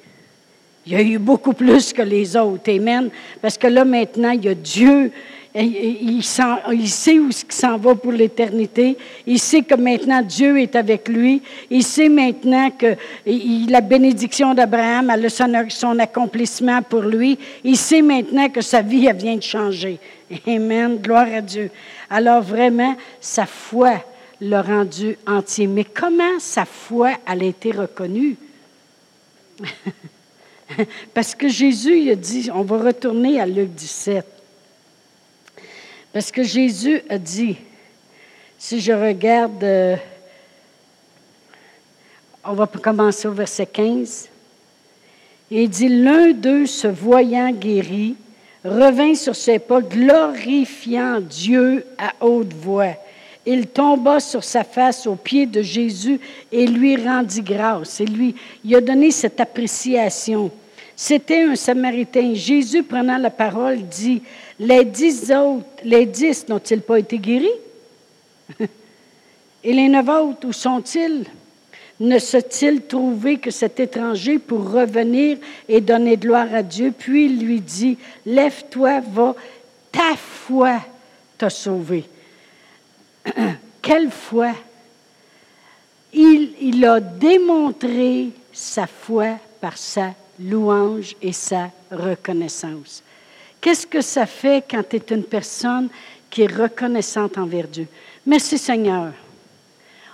Il 0.87 0.93
y 0.93 0.97
a 0.97 1.03
eu 1.03 1.19
beaucoup 1.19 1.53
plus 1.53 1.93
que 1.93 2.03
les 2.03 2.37
autres. 2.37 2.71
Amen. 2.71 3.11
Parce 3.41 3.57
que 3.57 3.67
là, 3.67 3.85
maintenant, 3.85 4.31
il 4.31 4.45
y 4.45 4.49
a 4.49 4.55
Dieu 4.55 5.13
il, 5.57 6.23
sait 6.25 7.19
où 7.19 7.29
il 7.29 7.53
s'en 7.53 7.77
va 7.79 7.95
pour 7.95 8.11
l'éternité. 8.11 8.97
Il 9.25 9.39
sait 9.39 9.63
que 9.63 9.77
maintenant 9.77 10.21
Dieu 10.21 10.61
est 10.61 10.75
avec 10.75 11.09
lui. 11.09 11.43
Il 11.71 11.85
sait 11.85 12.09
maintenant 12.09 12.71
que 12.71 12.97
la 13.25 13.81
bénédiction 13.81 14.53
d'Abraham 14.53 15.11
a 15.11 15.29
son, 15.29 15.53
son 15.69 15.99
accomplissement 16.01 16.83
pour 16.83 17.03
lui. 17.03 17.39
Il 17.63 17.77
sait 17.77 18.03
maintenant 18.03 18.49
que 18.49 18.61
sa 18.63 18.83
vie 18.83 19.09
vient 19.13 19.37
de 19.37 19.43
changer. 19.43 20.01
Amen. 20.47 20.99
Gloire 20.99 21.29
à 21.33 21.41
Dieu. 21.41 21.71
Alors 22.11 22.43
vraiment, 22.43 22.97
sa 23.21 23.47
foi 23.47 24.05
l'a 24.41 24.61
rendu 24.61 25.17
entier. 25.25 25.69
Mais 25.69 25.85
comment 25.85 26.41
sa 26.41 26.65
foi 26.65 27.13
a 27.25 27.37
été 27.37 27.71
reconnue? 27.71 28.37
Parce 31.15 31.37
que 31.37 31.47
Jésus 31.47 32.11
a 32.11 32.17
dit, 32.17 32.51
on 32.53 32.63
va 32.63 32.79
retourner 32.79 33.41
à 33.41 33.47
Luc 33.47 33.71
17. 33.71 34.34
Parce 36.15 36.31
que 36.31 36.45
Jésus 36.45 37.03
a 37.09 37.19
dit, 37.19 37.57
si 38.57 38.79
je 38.79 38.93
regarde, 38.93 39.65
euh, 39.65 39.97
on 42.45 42.53
va 42.53 42.69
commencer 42.69 43.27
au 43.27 43.33
verset 43.33 43.67
15. 43.67 44.29
Il 45.51 45.69
dit, 45.69 45.89
l'un 45.89 46.31
d'eux, 46.31 46.67
se 46.67 46.87
voyant 46.87 47.51
guéri, 47.51 48.15
revint 48.65 49.17
sur 49.17 49.35
ses 49.35 49.59
pas, 49.59 49.81
glorifiant 49.81 51.21
Dieu 51.21 51.85
à 51.99 52.25
haute 52.25 52.55
voix. 52.55 52.95
Il 53.45 53.67
tomba 53.67 54.21
sur 54.21 54.45
sa 54.45 54.63
face 54.63 55.09
aux 55.09 55.17
pieds 55.17 55.47
de 55.47 55.63
Jésus 55.63 56.21
et 56.53 56.65
lui 56.69 56.97
rendit 56.97 57.43
grâce. 57.43 58.01
Et 58.01 58.07
lui, 58.07 58.37
il 58.65 58.77
a 58.77 58.81
donné 58.81 59.11
cette 59.11 59.41
appréciation. 59.41 60.53
C'était 60.95 61.43
un 61.43 61.57
Samaritain. 61.57 62.35
Jésus, 62.35 62.85
prenant 62.85 63.19
la 63.19 63.31
parole, 63.31 63.83
dit, 63.83 64.23
les 64.59 64.85
dix 64.85 65.33
autres, 65.33 65.67
les 65.83 66.07
dix 66.07 66.47
n'ont-ils 66.49 66.81
pas 66.81 66.99
été 66.99 67.19
guéris? 67.19 67.49
Et 69.65 69.73
les 69.73 69.89
neuf 69.89 70.09
autres, 70.09 70.47
où 70.49 70.53
sont-ils? 70.53 71.25
Ne 72.01 72.19
se-t-il 72.19 72.83
trouvé 72.83 73.39
que 73.39 73.51
cet 73.51 73.79
étranger 73.79 74.39
pour 74.39 74.71
revenir 74.71 75.39
et 75.69 75.81
donner 75.81 76.17
gloire 76.17 76.53
à 76.53 76.63
Dieu? 76.63 76.93
Puis 76.97 77.27
il 77.27 77.47
lui 77.47 77.61
dit, 77.61 77.97
Lève-toi, 78.27 79.01
va, 79.13 79.37
ta 79.93 80.17
foi 80.17 80.81
t'a 81.39 81.51
sauvé. 81.51 82.05
Quelle 83.81 84.11
foi? 84.11 84.55
Il, 86.13 86.51
il 86.61 86.85
a 86.85 86.99
démontré 86.99 88.31
sa 88.53 88.87
foi 88.87 89.39
par 89.61 89.79
sa 89.79 90.15
louange 90.41 91.15
et 91.23 91.33
sa 91.33 91.71
reconnaissance. 91.91 93.04
Qu'est-ce 93.65 93.87
que 93.87 94.03
ça 94.03 94.27
fait 94.27 94.63
quand 94.71 94.83
tu 94.87 94.97
es 94.97 95.15
une 95.15 95.25
personne 95.25 95.89
qui 96.29 96.43
est 96.43 96.55
reconnaissante 96.55 97.39
envers 97.39 97.67
Dieu? 97.67 97.89
Merci 98.27 98.59
Seigneur. 98.59 99.15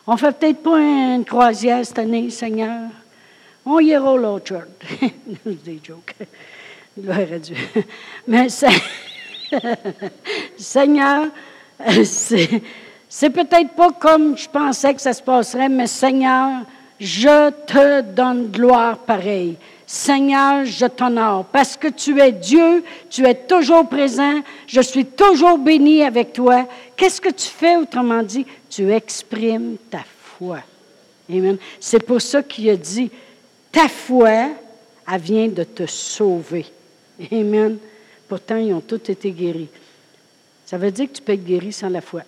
On 0.06 0.16
fait 0.16 0.30
peut-être 0.30 0.62
pas 0.62 0.78
une 0.78 1.24
croisière 1.24 1.84
cette 1.84 1.98
année, 1.98 2.30
Seigneur. 2.30 2.88
On 3.66 3.80
ira 3.80 4.16
l'autre 4.16 4.68
des 5.44 5.80
jokes. 5.82 6.14
Gloire 6.96 7.18
à 7.18 7.38
Dieu. 7.40 7.56
Mais 8.28 8.46
Seigneur, 10.56 11.26
c'est, 12.04 12.62
c'est 13.08 13.30
peut-être 13.30 13.74
pas 13.74 13.90
comme 13.90 14.38
je 14.38 14.48
pensais 14.48 14.94
que 14.94 15.00
ça 15.00 15.12
se 15.12 15.24
passerait, 15.24 15.68
mais 15.68 15.88
Seigneur, 15.88 16.60
je 17.00 17.50
te 17.66 18.02
donne 18.02 18.52
gloire 18.52 18.98
pareil. 18.98 19.56
Seigneur, 19.92 20.64
je 20.66 20.86
t'honore 20.86 21.46
parce 21.46 21.76
que 21.76 21.88
tu 21.88 22.20
es 22.20 22.30
Dieu, 22.30 22.84
tu 23.10 23.26
es 23.26 23.34
toujours 23.34 23.88
présent, 23.88 24.40
je 24.68 24.80
suis 24.80 25.04
toujours 25.04 25.58
béni 25.58 26.04
avec 26.04 26.32
toi. 26.32 26.68
Qu'est-ce 26.94 27.20
que 27.20 27.30
tu 27.30 27.48
fais, 27.48 27.76
autrement 27.76 28.22
dit? 28.22 28.46
Tu 28.68 28.92
exprimes 28.92 29.78
ta 29.90 30.04
foi. 30.06 30.60
Amen. 31.28 31.56
C'est 31.80 32.06
pour 32.06 32.22
ça 32.22 32.40
qu'il 32.40 32.70
a 32.70 32.76
dit, 32.76 33.10
ta 33.72 33.88
foi, 33.88 34.50
vient 35.18 35.48
de 35.48 35.64
te 35.64 35.86
sauver. 35.86 36.66
Amen. 37.32 37.76
Pourtant, 38.28 38.58
ils 38.58 38.72
ont 38.72 38.80
tous 38.80 39.10
été 39.10 39.32
guéris. 39.32 39.70
Ça 40.66 40.78
veut 40.78 40.92
dire 40.92 41.08
que 41.08 41.16
tu 41.16 41.22
peux 41.22 41.32
être 41.32 41.44
guéri 41.44 41.72
sans 41.72 41.88
la 41.88 42.00
foi. 42.00 42.22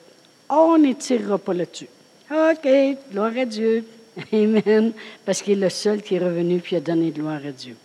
On 0.51 0.79
n'étirera 0.79 1.39
pas 1.39 1.55
là-dessus. 1.55 1.87
OK, 2.29 2.69
gloire 3.13 3.39
à 3.39 3.45
Dieu. 3.45 3.85
Amen. 4.33 4.93
Parce 5.25 5.43
qu'il 5.43 5.55
est 5.55 5.63
le 5.63 5.71
seul 5.71 6.03
qui 6.03 6.17
est 6.17 6.19
revenu 6.19 6.61
puis 6.61 6.77
a 6.77 6.81
donné 6.81 7.11
gloire 7.11 7.41
à 7.47 7.51
Dieu. 7.51 7.77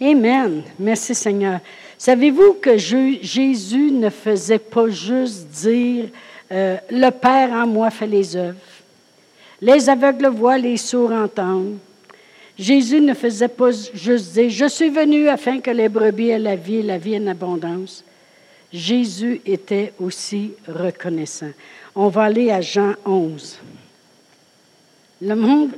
Amen. 0.00 0.62
Merci 0.78 1.14
Seigneur. 1.14 1.60
Savez-vous 1.98 2.54
que 2.54 2.78
Jésus 2.78 3.90
ne 3.90 4.08
faisait 4.08 4.58
pas 4.58 4.88
juste 4.88 5.48
dire 5.48 6.06
euh, 6.50 6.78
Le 6.90 7.10
Père 7.10 7.52
en 7.52 7.66
moi 7.66 7.90
fait 7.90 8.06
les 8.06 8.34
œuvres. 8.36 8.56
Les 9.60 9.90
aveugles 9.90 10.28
voient, 10.28 10.56
les 10.56 10.78
sourds 10.78 11.12
entendent. 11.12 11.76
Jésus 12.58 13.00
ne 13.00 13.14
faisait 13.14 13.48
pas 13.48 13.70
juste 13.70 14.32
dire 14.32 14.50
Je 14.50 14.66
suis 14.66 14.88
venu 14.88 15.28
afin 15.28 15.60
que 15.60 15.70
les 15.70 15.88
brebis 15.88 16.30
aient 16.30 16.38
la 16.38 16.56
vie 16.56 16.82
la 16.82 16.98
vie 16.98 17.16
en 17.16 17.26
abondance. 17.26 18.04
Jésus 18.72 19.40
était 19.44 19.92
aussi 19.98 20.52
reconnaissant. 20.68 21.50
On 21.94 22.08
va 22.08 22.24
aller 22.24 22.50
à 22.50 22.60
Jean 22.60 22.94
11. 23.04 23.58
Le 25.22 25.34
monde, 25.34 25.70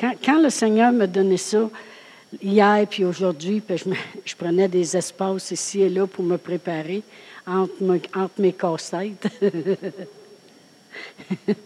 quand, 0.00 0.42
le 0.42 0.50
Seigneur 0.50 0.92
me 0.92 1.06
donnait 1.06 1.36
ça, 1.36 1.70
hier 2.42 2.84
puis 2.90 3.04
aujourd'hui, 3.04 3.60
puis 3.60 3.80
je, 4.24 4.34
prenais 4.34 4.66
des 4.66 4.96
espaces 4.96 5.52
ici 5.52 5.82
et 5.82 5.88
là 5.88 6.06
pour 6.06 6.24
me 6.24 6.36
préparer 6.36 7.02
entre, 7.46 7.74
mes 8.38 8.52
casse-têtes. 8.52 9.28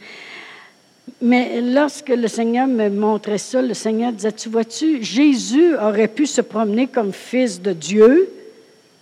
Mais 1.22 1.60
lorsque 1.60 2.10
le 2.10 2.28
Seigneur 2.28 2.66
me 2.66 2.90
montrait 2.90 3.38
ça, 3.38 3.62
le 3.62 3.74
Seigneur 3.74 4.12
disait, 4.12 4.32
tu 4.32 4.50
vois-tu, 4.50 5.02
Jésus 5.02 5.74
aurait 5.76 6.06
pu 6.06 6.26
se 6.26 6.42
promener 6.42 6.86
comme 6.86 7.12
fils 7.12 7.60
de 7.60 7.72
Dieu. 7.72 8.30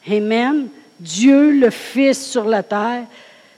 Amen. 0.08 0.68
Dieu 1.00 1.50
le 1.50 1.70
Fils 1.70 2.24
sur 2.24 2.44
la 2.44 2.62
terre 2.62 3.04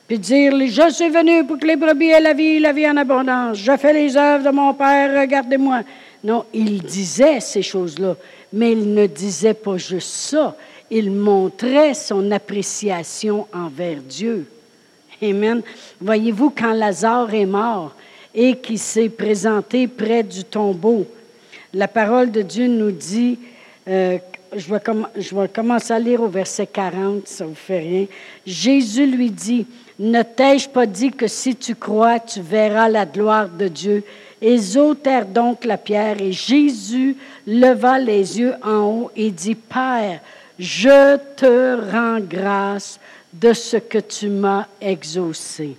puis 0.09 0.19
dire, 0.19 0.53
je 0.53 0.91
suis 0.91 1.11
venu 1.11 1.45
pour 1.45 1.59
que 1.59 1.67
les 1.67 1.77
brebis 1.77 2.09
aient 2.09 2.21
la 2.21 2.33
vie, 2.33 2.59
la 2.59 2.73
vie 2.73 2.89
en 2.89 2.97
abondance. 2.97 3.59
Je 3.59 3.77
fais 3.77 3.93
les 3.93 4.17
œuvres 4.17 4.43
de 4.43 4.51
mon 4.51 4.73
Père, 4.73 5.21
regardez-moi. 5.21 5.83
Non, 6.25 6.47
il 6.55 6.83
disait 6.83 7.41
ces 7.41 7.61
choses-là, 7.61 8.17
mais 8.51 8.73
il 8.73 8.95
ne 8.95 9.07
disait 9.07 9.53
pas 9.53 9.77
juste 9.77 10.09
ça. 10.09 10.57
Il 10.91 11.11
montrait 11.11 11.93
son 11.93 12.31
appréciation 12.31 13.47
envers 13.53 13.99
Dieu. 13.99 14.47
Amen. 15.23 15.61
Voyez-vous, 16.01 16.55
quand 16.57 16.73
Lazare 16.73 17.35
est 17.35 17.45
mort 17.45 17.95
et 18.35 18.57
qu'il 18.57 18.79
s'est 18.79 19.11
présenté 19.11 19.87
près 19.89 20.23
du 20.23 20.43
tombeau, 20.43 21.07
la 21.75 21.87
parole 21.87 22.31
de 22.31 22.41
Dieu 22.41 22.67
nous 22.67 22.93
dit, 22.93 23.39
euh, 23.87 24.17
je, 24.57 25.35
vais 25.35 25.49
commencer 25.49 25.93
à 25.93 25.99
lire 25.99 26.23
au 26.23 26.29
verset 26.29 26.67
40, 26.67 27.29
ça 27.29 27.45
ne 27.45 27.51
vous 27.51 27.55
fait 27.55 27.81
rien. 27.81 28.07
Jésus 28.47 29.07
lui 29.07 29.31
dit, 29.31 29.67
ne 29.99 30.23
t'ai-je 30.23 30.69
pas 30.69 30.87
dit 30.87 31.11
que 31.11 31.27
si 31.27 31.57
tu 31.57 31.75
crois, 31.75 32.21
tu 32.21 32.41
verras 32.41 32.89
la 32.89 33.05
gloire 33.05 33.49
de 33.49 33.69
Dieu? 33.69 34.05
Ils 34.41 34.79
ôtèrent 34.79 35.27
donc 35.27 35.65
la 35.65 35.77
pierre 35.77 36.21
et 36.23 36.31
Jésus 36.31 37.17
leva 37.47 37.99
les 37.99 38.39
yeux 38.39 38.55
en 38.63 38.85
haut 38.85 39.11
et 39.17 39.31
dit, 39.31 39.57
Père, 39.57 40.21
je 40.59 41.17
te 41.37 41.91
rends 41.91 42.21
grâce 42.21 43.01
de 43.33 43.53
ce 43.53 43.77
que 43.77 43.99
tu 43.99 44.29
m'as 44.29 44.67
exaucé. 44.81 45.77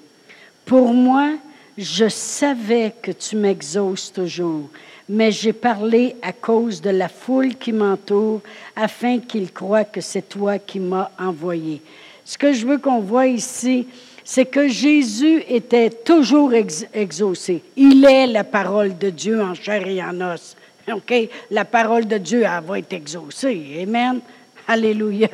Pour 0.66 0.94
moi, 0.94 1.32
je 1.78 2.10
savais 2.10 2.94
que 3.02 3.12
tu 3.12 3.38
m'exauces 3.38 4.12
toujours, 4.12 4.70
mais 5.08 5.32
j'ai 5.32 5.54
parlé 5.54 6.18
à 6.22 6.34
cause 6.34 6.82
de 6.82 6.90
la 6.90 7.08
foule 7.08 7.56
qui 7.56 7.72
m'entoure, 7.72 8.42
afin 8.76 9.20
qu'ils 9.20 9.52
croient 9.52 9.86
que 9.86 10.02
c'est 10.02 10.28
toi 10.28 10.60
qui 10.60 10.80
m'as 10.80 11.10
envoyé. 11.18 11.82
Ce 12.26 12.38
que 12.38 12.54
je 12.54 12.68
veux 12.68 12.78
qu'on 12.78 13.00
voit 13.00 13.28
ici, 13.28 13.88
c'est 14.30 14.46
que 14.46 14.68
Jésus 14.68 15.44
était 15.50 15.90
toujours 15.90 16.54
exaucé. 16.54 17.64
Il 17.76 18.06
est 18.06 18.28
la 18.28 18.44
parole 18.44 18.96
de 18.96 19.10
Dieu 19.10 19.42
en 19.42 19.56
chair 19.56 19.88
et 19.88 20.04
en 20.04 20.22
os. 20.22 20.56
OK? 20.94 21.12
La 21.50 21.66
parole 21.66 22.06
de 22.06 22.20
Dieu, 22.20 22.44
elle 22.44 22.64
va 22.64 22.78
être 22.78 22.94
exaucée. 22.94 23.80
Amen. 23.82 24.20
Alléluia. 24.68 25.30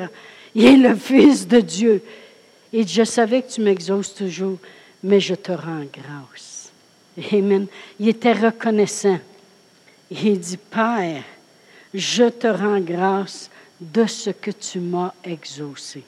Il 0.55 0.65
est 0.65 0.77
le 0.77 0.95
Fils 0.95 1.45
de 1.45 1.59
Dieu. 1.59 2.01
Et 2.71 2.87
je 2.87 3.03
savais 3.03 3.41
que 3.41 3.51
tu 3.51 3.59
m'exauces 3.59 4.13
toujours, 4.13 4.59
mais 5.03 5.19
je 5.19 5.35
te 5.35 5.51
rends 5.51 5.83
grâce. 5.93 6.71
Amen. 7.33 7.67
Il 7.99 8.07
était 8.07 8.31
reconnaissant. 8.31 9.19
Il 10.09 10.39
dit, 10.39 10.55
Père, 10.71 11.21
je 11.93 12.29
te 12.29 12.47
rends 12.47 12.79
grâce 12.79 13.49
de 13.81 14.05
ce 14.05 14.29
que 14.29 14.51
tu 14.51 14.79
m'as 14.79 15.11
exaucé. 15.25 16.01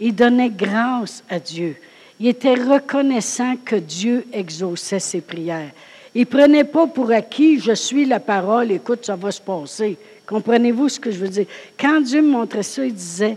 Il 0.00 0.14
donnait 0.14 0.48
grâce 0.48 1.22
à 1.28 1.38
Dieu. 1.38 1.76
Il 2.24 2.28
était 2.28 2.54
reconnaissant 2.54 3.54
que 3.62 3.76
Dieu 3.76 4.24
exauçait 4.32 4.98
ses 4.98 5.20
prières. 5.20 5.70
Il 6.14 6.24
prenait 6.24 6.64
pas 6.64 6.86
pour 6.86 7.10
acquis, 7.10 7.60
je 7.60 7.74
suis 7.74 8.06
la 8.06 8.18
parole, 8.18 8.72
écoute, 8.72 9.04
ça 9.04 9.14
va 9.14 9.30
se 9.30 9.42
passer. 9.42 9.98
Comprenez-vous 10.26 10.88
ce 10.88 10.98
que 10.98 11.10
je 11.10 11.18
veux 11.18 11.28
dire? 11.28 11.44
Quand 11.78 12.00
Dieu 12.00 12.22
me 12.22 12.30
montrait 12.30 12.62
ça, 12.62 12.86
il 12.86 12.94
disait, 12.94 13.36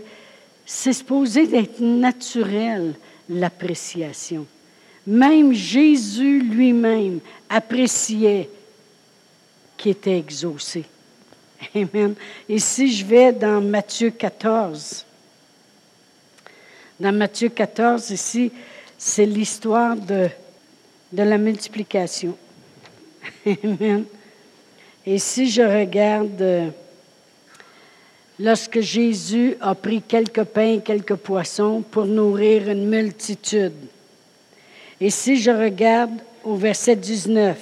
c'est 0.64 0.94
supposé 0.94 1.46
d'être 1.46 1.80
naturel, 1.80 2.94
l'appréciation. 3.28 4.46
Même 5.06 5.52
Jésus 5.52 6.40
lui-même 6.40 7.20
appréciait 7.50 8.48
qui 9.76 9.90
était 9.90 10.16
exaucé. 10.16 10.86
Amen. 11.74 12.14
Et 12.48 12.58
si 12.58 12.90
je 12.90 13.04
vais 13.04 13.34
dans 13.34 13.60
Matthieu 13.60 14.08
14, 14.08 15.04
dans 16.98 17.12
Matthieu 17.12 17.50
14, 17.50 18.10
ici, 18.12 18.50
c'est 18.98 19.26
l'histoire 19.26 19.96
de, 19.96 20.28
de 21.12 21.22
la 21.22 21.38
multiplication. 21.38 22.36
Amen. 23.64 24.04
Et 25.06 25.18
si 25.18 25.48
je 25.48 25.62
regarde, 25.62 26.42
euh, 26.42 26.68
lorsque 28.38 28.80
Jésus 28.80 29.56
a 29.60 29.74
pris 29.74 30.02
quelques 30.02 30.44
pains 30.44 30.74
et 30.74 30.80
quelques 30.80 31.14
poissons 31.14 31.82
pour 31.88 32.04
nourrir 32.04 32.68
une 32.68 32.88
multitude. 32.88 33.72
Et 35.00 35.10
si 35.10 35.36
je 35.36 35.50
regarde 35.50 36.18
au 36.44 36.56
verset 36.56 36.96
19, 36.96 37.56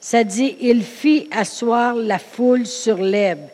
ça 0.00 0.24
dit, 0.24 0.56
il 0.60 0.82
fit 0.82 1.28
asseoir 1.30 1.94
la 1.94 2.18
foule 2.18 2.66
sur 2.66 2.96
l'herbe, 2.96 3.48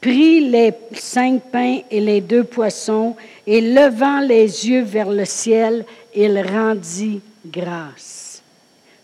prit 0.00 0.48
les 0.48 0.72
cinq 0.94 1.42
pains 1.52 1.80
et 1.90 2.00
les 2.00 2.22
deux 2.22 2.44
poissons, 2.44 3.14
et 3.46 3.60
levant 3.60 4.20
les 4.20 4.68
yeux 4.68 4.82
vers 4.82 5.10
le 5.10 5.26
ciel, 5.26 5.84
il 6.16 6.40
rendit 6.40 7.20
grâce. 7.46 8.42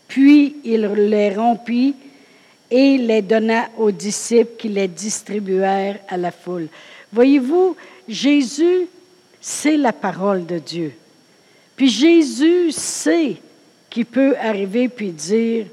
Puis 0.09 0.57
il 0.64 0.81
les 0.81 1.35
rompit 1.35 1.94
et 2.70 2.96
les 2.96 3.22
donna 3.22 3.68
aux 3.77 3.90
disciples 3.90 4.57
qui 4.59 4.68
les 4.68 4.88
distribuèrent 4.88 5.98
à 6.09 6.16
la 6.16 6.31
foule. 6.31 6.68
Voyez-vous, 7.12 7.77
Jésus, 8.09 8.88
c'est 9.40 9.77
la 9.77 9.92
parole 9.92 10.46
de 10.46 10.59
Dieu. 10.59 10.92
Puis 11.77 11.88
Jésus 11.88 12.72
sait 12.72 13.37
qu'il 13.90 14.07
peut 14.07 14.35
arriver 14.40 14.88
puis 14.88 15.11
dire, 15.11 15.66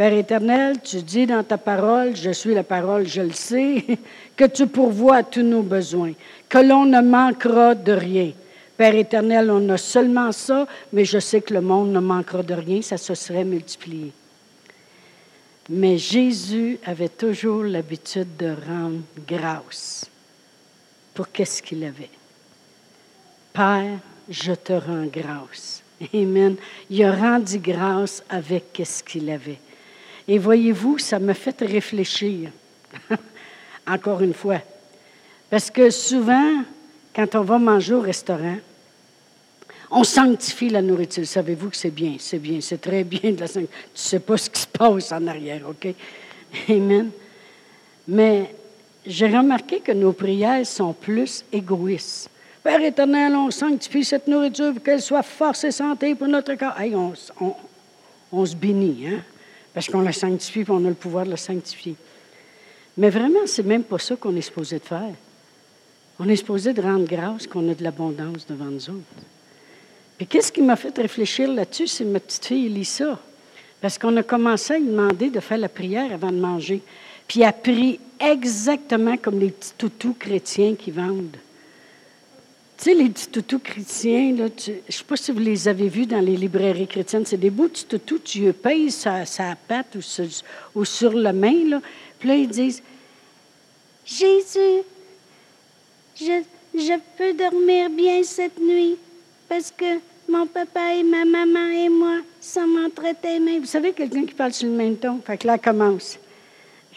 Père 0.00 0.14
éternel, 0.14 0.76
tu 0.82 1.02
dis 1.02 1.26
dans 1.26 1.42
ta 1.42 1.58
parole, 1.58 2.16
je 2.16 2.30
suis 2.30 2.54
la 2.54 2.62
parole, 2.62 3.06
je 3.06 3.20
le 3.20 3.32
sais, 3.32 3.84
que 4.36 4.46
tu 4.46 4.66
pourvois 4.66 5.22
tous 5.22 5.42
nos 5.42 5.60
besoins, 5.60 6.12
que 6.48 6.56
l'on 6.56 6.86
ne 6.86 7.02
manquera 7.02 7.74
de 7.74 7.92
rien. 7.92 8.30
Père 8.80 8.94
éternel, 8.94 9.50
on 9.50 9.68
a 9.68 9.76
seulement 9.76 10.32
ça, 10.32 10.66
mais 10.94 11.04
je 11.04 11.18
sais 11.18 11.42
que 11.42 11.52
le 11.52 11.60
monde 11.60 11.92
ne 11.92 12.00
manquera 12.00 12.42
de 12.42 12.54
rien, 12.54 12.80
ça 12.80 12.96
se 12.96 13.14
serait 13.14 13.44
multiplié. 13.44 14.10
Mais 15.68 15.98
Jésus 15.98 16.78
avait 16.86 17.10
toujours 17.10 17.62
l'habitude 17.62 18.38
de 18.38 18.54
rendre 18.66 19.02
grâce 19.28 20.06
pour 21.12 21.30
qu'est-ce 21.30 21.62
qu'il 21.62 21.84
avait. 21.84 22.08
Père, 23.52 23.98
je 24.30 24.52
te 24.54 24.72
rends 24.72 25.08
grâce. 25.12 25.82
Amen. 26.14 26.56
Il 26.88 27.04
a 27.04 27.14
rendu 27.14 27.58
grâce 27.58 28.24
avec 28.30 28.72
qu'est-ce 28.72 29.04
qu'il 29.04 29.28
avait. 29.28 29.60
Et 30.26 30.38
voyez-vous, 30.38 30.96
ça 30.96 31.18
me 31.18 31.34
fait 31.34 31.60
réfléchir, 31.60 32.48
encore 33.86 34.22
une 34.22 34.32
fois. 34.32 34.62
Parce 35.50 35.70
que 35.70 35.90
souvent, 35.90 36.62
quand 37.14 37.34
on 37.34 37.42
va 37.42 37.58
manger 37.58 37.92
au 37.92 38.00
restaurant, 38.00 38.56
on 39.90 40.04
sanctifie 40.04 40.68
la 40.68 40.82
nourriture. 40.82 41.26
Savez-vous 41.26 41.70
que 41.70 41.76
c'est 41.76 41.90
bien, 41.90 42.16
c'est 42.18 42.38
bien, 42.38 42.60
c'est 42.60 42.80
très 42.80 43.04
bien 43.04 43.32
de 43.32 43.40
la 43.40 43.46
sanctifier. 43.46 43.88
Tu 43.94 43.94
ne 43.94 44.08
sais 44.08 44.20
pas 44.20 44.36
ce 44.36 44.50
qui 44.50 44.60
se 44.60 44.66
passe 44.66 45.12
en 45.12 45.26
arrière, 45.26 45.62
OK? 45.68 45.88
Amen. 46.68 47.10
Mais 48.06 48.54
j'ai 49.06 49.26
remarqué 49.26 49.80
que 49.80 49.92
nos 49.92 50.12
prières 50.12 50.66
sont 50.66 50.92
plus 50.92 51.44
égoïstes. 51.52 52.30
Père 52.62 52.82
éternel, 52.82 53.34
on 53.34 53.50
sanctifie 53.50 54.04
cette 54.04 54.26
nourriture 54.26 54.74
pour 54.74 54.82
qu'elle 54.82 55.00
soit 55.00 55.22
force 55.22 55.64
et 55.64 55.70
santé 55.70 56.14
pour 56.14 56.28
notre 56.28 56.54
corps. 56.54 56.78
Hey, 56.78 56.94
on, 56.94 57.14
on 58.32 58.46
se 58.46 58.54
bénit, 58.54 59.06
hein? 59.06 59.22
parce 59.72 59.88
qu'on 59.88 60.02
la 60.02 60.12
sanctifie 60.12 60.60
et 60.60 60.66
on 60.68 60.84
a 60.84 60.88
le 60.88 60.94
pouvoir 60.94 61.24
de 61.24 61.30
la 61.30 61.36
sanctifier. 61.36 61.96
Mais 62.96 63.08
vraiment, 63.10 63.46
c'est 63.46 63.62
même 63.62 63.84
pas 63.84 63.98
ça 63.98 64.16
qu'on 64.16 64.36
est 64.36 64.42
supposé 64.42 64.78
de 64.78 64.84
faire. 64.84 65.14
On 66.18 66.28
est 66.28 66.36
supposé 66.36 66.74
de 66.74 66.82
rendre 66.82 67.06
grâce 67.06 67.46
qu'on 67.46 67.66
a 67.70 67.74
de 67.74 67.82
l'abondance 67.82 68.46
devant 68.46 68.66
nous 68.66 68.90
autres. 68.90 69.24
Et 70.20 70.26
qu'est-ce 70.26 70.52
qui 70.52 70.60
m'a 70.60 70.76
fait 70.76 70.96
réfléchir 70.98 71.50
là-dessus? 71.50 71.86
C'est 71.86 72.04
ma 72.04 72.20
petite 72.20 72.44
fille 72.44 72.66
Elisa. 72.66 73.18
Parce 73.80 73.96
qu'on 73.96 74.14
a 74.18 74.22
commencé 74.22 74.74
à 74.74 74.78
lui 74.78 74.86
demander 74.86 75.30
de 75.30 75.40
faire 75.40 75.56
la 75.56 75.70
prière 75.70 76.12
avant 76.12 76.30
de 76.30 76.38
manger. 76.38 76.82
Puis 77.26 77.40
elle 77.40 77.46
a 77.46 77.52
pris 77.52 77.98
exactement 78.18 79.16
comme 79.16 79.40
les 79.40 79.50
petits 79.50 79.72
toutous 79.78 80.14
chrétiens 80.18 80.74
qui 80.74 80.90
vendent. 80.90 81.38
Tu 82.76 82.84
sais, 82.84 82.94
les 82.94 83.08
petits 83.08 83.28
toutous 83.28 83.58
chrétiens, 83.58 84.34
là, 84.36 84.48
je 84.58 84.72
ne 84.72 84.76
sais 84.88 85.04
pas 85.04 85.16
si 85.16 85.32
vous 85.32 85.38
les 85.38 85.68
avez 85.68 85.88
vus 85.88 86.06
dans 86.06 86.20
les 86.20 86.36
librairies 86.36 86.86
chrétiennes, 86.86 87.24
c'est 87.24 87.36
des 87.36 87.50
beaux 87.50 87.68
petits 87.68 87.84
toutous, 87.84 88.18
tu 88.18 88.40
les 88.40 88.52
payes 88.52 88.90
sa, 88.90 89.24
sa 89.26 89.54
patte 89.54 89.96
ou 89.96 90.02
sur, 90.02 90.26
ou 90.74 90.84
sur 90.84 91.12
la 91.12 91.32
main, 91.32 91.68
là. 91.68 91.80
Puis 92.18 92.28
là, 92.28 92.34
ils 92.36 92.48
disent 92.48 92.82
Jésus, 94.04 94.82
je, 96.16 96.42
je 96.74 96.98
peux 97.16 97.32
dormir 97.34 97.90
bien 97.90 98.22
cette 98.22 98.58
nuit 98.58 98.96
parce 99.48 99.70
que 99.70 100.00
mon 100.30 100.46
papa 100.46 100.94
et 100.94 101.02
ma 101.02 101.24
maman 101.24 101.70
et 101.70 101.88
moi 101.88 102.18
sommes 102.40 102.84
entretenus. 102.84 103.60
Vous 103.60 103.66
savez, 103.66 103.92
quelqu'un 103.92 104.24
qui 104.24 104.34
parle 104.34 104.52
sur 104.52 104.68
le 104.68 104.74
même 104.74 104.96
ton, 104.96 105.20
fait 105.24 105.38
que 105.38 105.46
là, 105.46 105.54
elle 105.54 105.60
commence. 105.60 106.18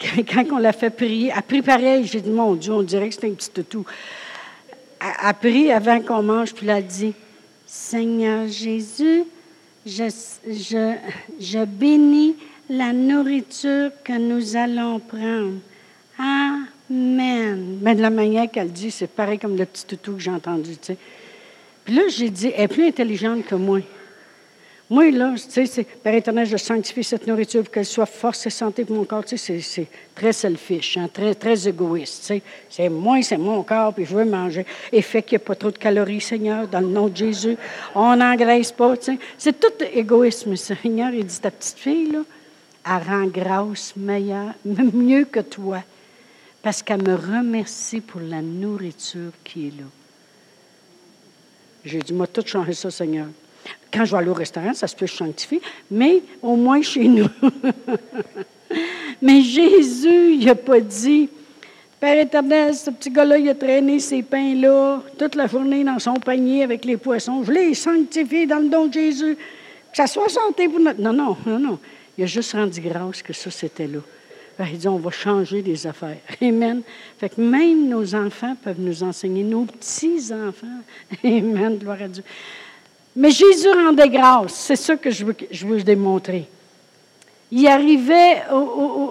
Quand 0.00 0.44
on 0.52 0.58
l'a 0.58 0.72
fait 0.72 0.90
prier, 0.90 1.30
elle 1.32 1.38
a 1.38 1.42
pris 1.42 1.62
pareil, 1.62 2.04
j'ai 2.04 2.20
dit, 2.20 2.30
mon 2.30 2.54
Dieu, 2.54 2.72
on 2.72 2.82
dirait 2.82 3.08
que 3.08 3.14
c'était 3.14 3.30
un 3.30 3.34
petit 3.34 3.50
toutou 3.50 3.84
a, 5.04 5.34
pris 5.34 5.70
avant 5.70 6.00
qu'on 6.00 6.22
mange, 6.22 6.54
puis 6.54 6.66
elle 6.66 6.76
a 6.76 6.82
dit, 6.82 7.12
Seigneur 7.66 8.48
Jésus, 8.48 9.24
je, 9.84 10.04
je, 10.46 10.94
je 11.38 11.64
bénis 11.64 12.36
la 12.68 12.92
nourriture 12.92 13.90
que 14.02 14.16
nous 14.16 14.56
allons 14.56 14.98
prendre. 15.00 15.58
Amen. 16.18 17.78
Mais 17.82 17.94
de 17.94 18.00
la 18.00 18.10
manière 18.10 18.50
qu'elle 18.50 18.72
dit, 18.72 18.90
c'est 18.90 19.08
pareil 19.08 19.38
comme 19.38 19.56
le 19.56 19.66
petit 19.66 19.84
toutou 19.84 20.14
que 20.14 20.20
j'ai 20.20 20.30
entendu. 20.30 20.76
Tu 20.76 20.78
sais. 20.82 20.96
Puis 21.84 21.94
là, 21.94 22.02
j'ai 22.08 22.30
dit, 22.30 22.52
elle 22.54 22.64
est 22.64 22.68
plus 22.68 22.86
intelligente 22.86 23.44
que 23.46 23.54
moi. 23.54 23.80
Moi, 24.90 25.10
là, 25.10 25.34
tu 25.34 25.66
sais, 25.66 25.84
Père 25.84 26.14
éternel, 26.14 26.46
je 26.46 26.58
sanctifie 26.58 27.02
cette 27.02 27.26
nourriture 27.26 27.62
pour 27.62 27.72
qu'elle 27.72 27.86
soit 27.86 28.04
force 28.04 28.46
et 28.46 28.50
santé 28.50 28.84
pour 28.84 28.96
mon 28.96 29.04
corps. 29.04 29.24
Tu 29.24 29.38
sais, 29.38 29.60
c'est, 29.60 29.86
très 30.14 30.32
selfish, 30.32 30.98
hein, 30.98 31.08
très, 31.10 31.34
très 31.34 31.66
égoïste. 31.66 32.20
Tu 32.20 32.26
sais. 32.26 32.42
C'est 32.68 32.88
moi, 32.90 33.22
c'est 33.22 33.38
mon 33.38 33.62
corps, 33.62 33.94
puis 33.94 34.04
je 34.04 34.14
veux 34.14 34.26
manger. 34.26 34.66
Et 34.92 35.00
fait 35.00 35.22
qu'il 35.22 35.38
n'y 35.38 35.42
a 35.42 35.46
pas 35.46 35.54
trop 35.54 35.70
de 35.70 35.78
calories, 35.78 36.20
Seigneur, 36.20 36.68
dans 36.68 36.80
le 36.80 36.88
nom 36.88 37.08
de 37.08 37.16
Jésus. 37.16 37.56
On 37.94 38.14
n'engraisse 38.14 38.72
pas, 38.72 38.94
tu 38.98 39.04
sais. 39.04 39.18
C'est 39.38 39.58
tout 39.58 39.72
égoïsme, 39.92 40.54
Seigneur. 40.56 41.12
Il 41.14 41.24
dit, 41.24 41.40
ta 41.40 41.50
petite 41.50 41.78
fille, 41.78 42.10
là, 42.10 42.20
elle 42.86 43.08
rend 43.08 43.26
grâce 43.26 43.94
meilleure, 43.96 44.52
mieux 44.64 45.24
que 45.24 45.40
toi, 45.40 45.82
parce 46.62 46.82
qu'elle 46.82 47.02
me 47.02 47.14
remercie 47.14 48.02
pour 48.02 48.20
la 48.20 48.42
nourriture 48.42 49.32
qui 49.42 49.68
est 49.68 49.80
là. 49.80 49.86
J'ai 51.84 51.98
dit, 51.98 52.12
moi, 52.12 52.26
tout 52.26 52.46
changer 52.46 52.72
ça, 52.72 52.90
Seigneur. 52.90 53.26
Quand 53.92 54.04
je 54.04 54.12
vais 54.12 54.18
aller 54.18 54.30
au 54.30 54.34
restaurant, 54.34 54.74
ça 54.74 54.86
se 54.86 54.96
peut 54.96 55.06
sanctifier, 55.06 55.60
mais 55.90 56.22
au 56.42 56.56
moins 56.56 56.82
chez 56.82 57.06
nous. 57.06 57.28
mais 59.22 59.40
Jésus, 59.42 60.34
il 60.34 60.46
n'a 60.46 60.54
pas 60.54 60.80
dit, 60.80 61.28
Père 62.04 62.20
éternel, 62.20 62.74
ce 62.74 62.90
petit 62.90 63.08
gars-là, 63.08 63.38
il 63.38 63.48
a 63.48 63.54
traîné 63.54 63.98
ces 63.98 64.22
pains-là 64.22 65.02
toute 65.16 65.34
la 65.36 65.46
journée 65.46 65.84
dans 65.84 65.98
son 65.98 66.14
panier 66.14 66.62
avec 66.62 66.84
les 66.84 66.98
poissons. 66.98 67.42
Je 67.44 67.50
les 67.50 67.72
sanctifie 67.72 68.46
dans 68.46 68.58
le 68.58 68.68
don 68.68 68.88
de 68.88 68.92
Jésus. 68.92 69.36
Que 69.36 69.96
ça 69.96 70.06
soit 70.06 70.28
santé 70.28 70.68
pour 70.68 70.80
notre. 70.80 71.00
Non, 71.00 71.14
non, 71.14 71.34
non, 71.46 71.58
non. 71.58 71.78
Il 72.18 72.24
a 72.24 72.26
juste 72.26 72.52
rendu 72.52 72.78
grâce 72.80 73.22
que 73.22 73.32
ça, 73.32 73.50
c'était 73.50 73.86
là. 73.86 74.00
Il 74.60 74.78
dit, 74.78 74.88
on 74.88 74.98
va 74.98 75.10
changer 75.10 75.62
des 75.62 75.86
affaires. 75.86 76.18
Amen. 76.42 76.82
Fait 77.18 77.28
que 77.28 77.40
même 77.40 77.88
nos 77.88 78.14
enfants 78.14 78.56
peuvent 78.62 78.80
nous 78.80 79.02
enseigner, 79.02 79.42
nos 79.42 79.64
petits-enfants. 79.64 80.80
Amen, 81.24 81.76
gloire 81.78 82.02
à 82.02 82.08
Dieu. 82.08 82.22
Mais 83.16 83.30
Jésus 83.30 83.70
rendait 83.70 84.08
grâce. 84.08 84.54
C'est 84.54 84.76
ça 84.76 84.96
que 84.96 85.10
je 85.10 85.24
veux, 85.24 85.36
je 85.50 85.66
démontrer. 85.82 86.48
Il 87.52 87.66
arrivait 87.68 88.42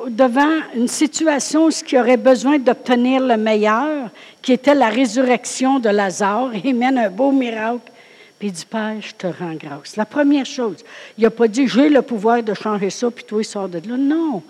devant 0.10 0.60
une 0.75 0.88
situation 0.88 1.67
où 1.67 1.69
il 1.69 1.97
aurait 1.97 2.17
besoin 2.17 2.60
d'obtenir 2.60 3.21
le 3.21 3.38
meilleur, 3.38 4.10
qui 4.41 4.51
était 4.51 4.75
la 4.75 4.89
résurrection 4.89 5.79
de 5.79 5.89
Lazare. 5.89 6.51
Mène 6.65 6.97
un 6.97 7.10
beau 7.10 7.32
miracle. 7.32 7.91
Puis 8.39 8.49
il 8.49 8.51
dit, 8.51 8.65
Père, 8.65 8.95
je 8.99 9.13
te 9.13 9.27
rends 9.27 9.53
grâce. 9.53 9.95
La 9.95 10.06
première 10.06 10.45
chose, 10.45 10.84
il 11.17 11.23
n'a 11.23 11.29
pas 11.29 11.47
dit, 11.47 11.67
j'ai 11.67 11.88
le 11.88 12.01
pouvoir 12.01 12.43
de 12.43 12.53
changer 12.53 12.89
ça, 12.89 13.10
puis 13.10 13.23
toi, 13.23 13.41
il 13.41 13.45
sort 13.45 13.69
de 13.69 13.77
là. 13.77 13.95
Non. 13.95 14.43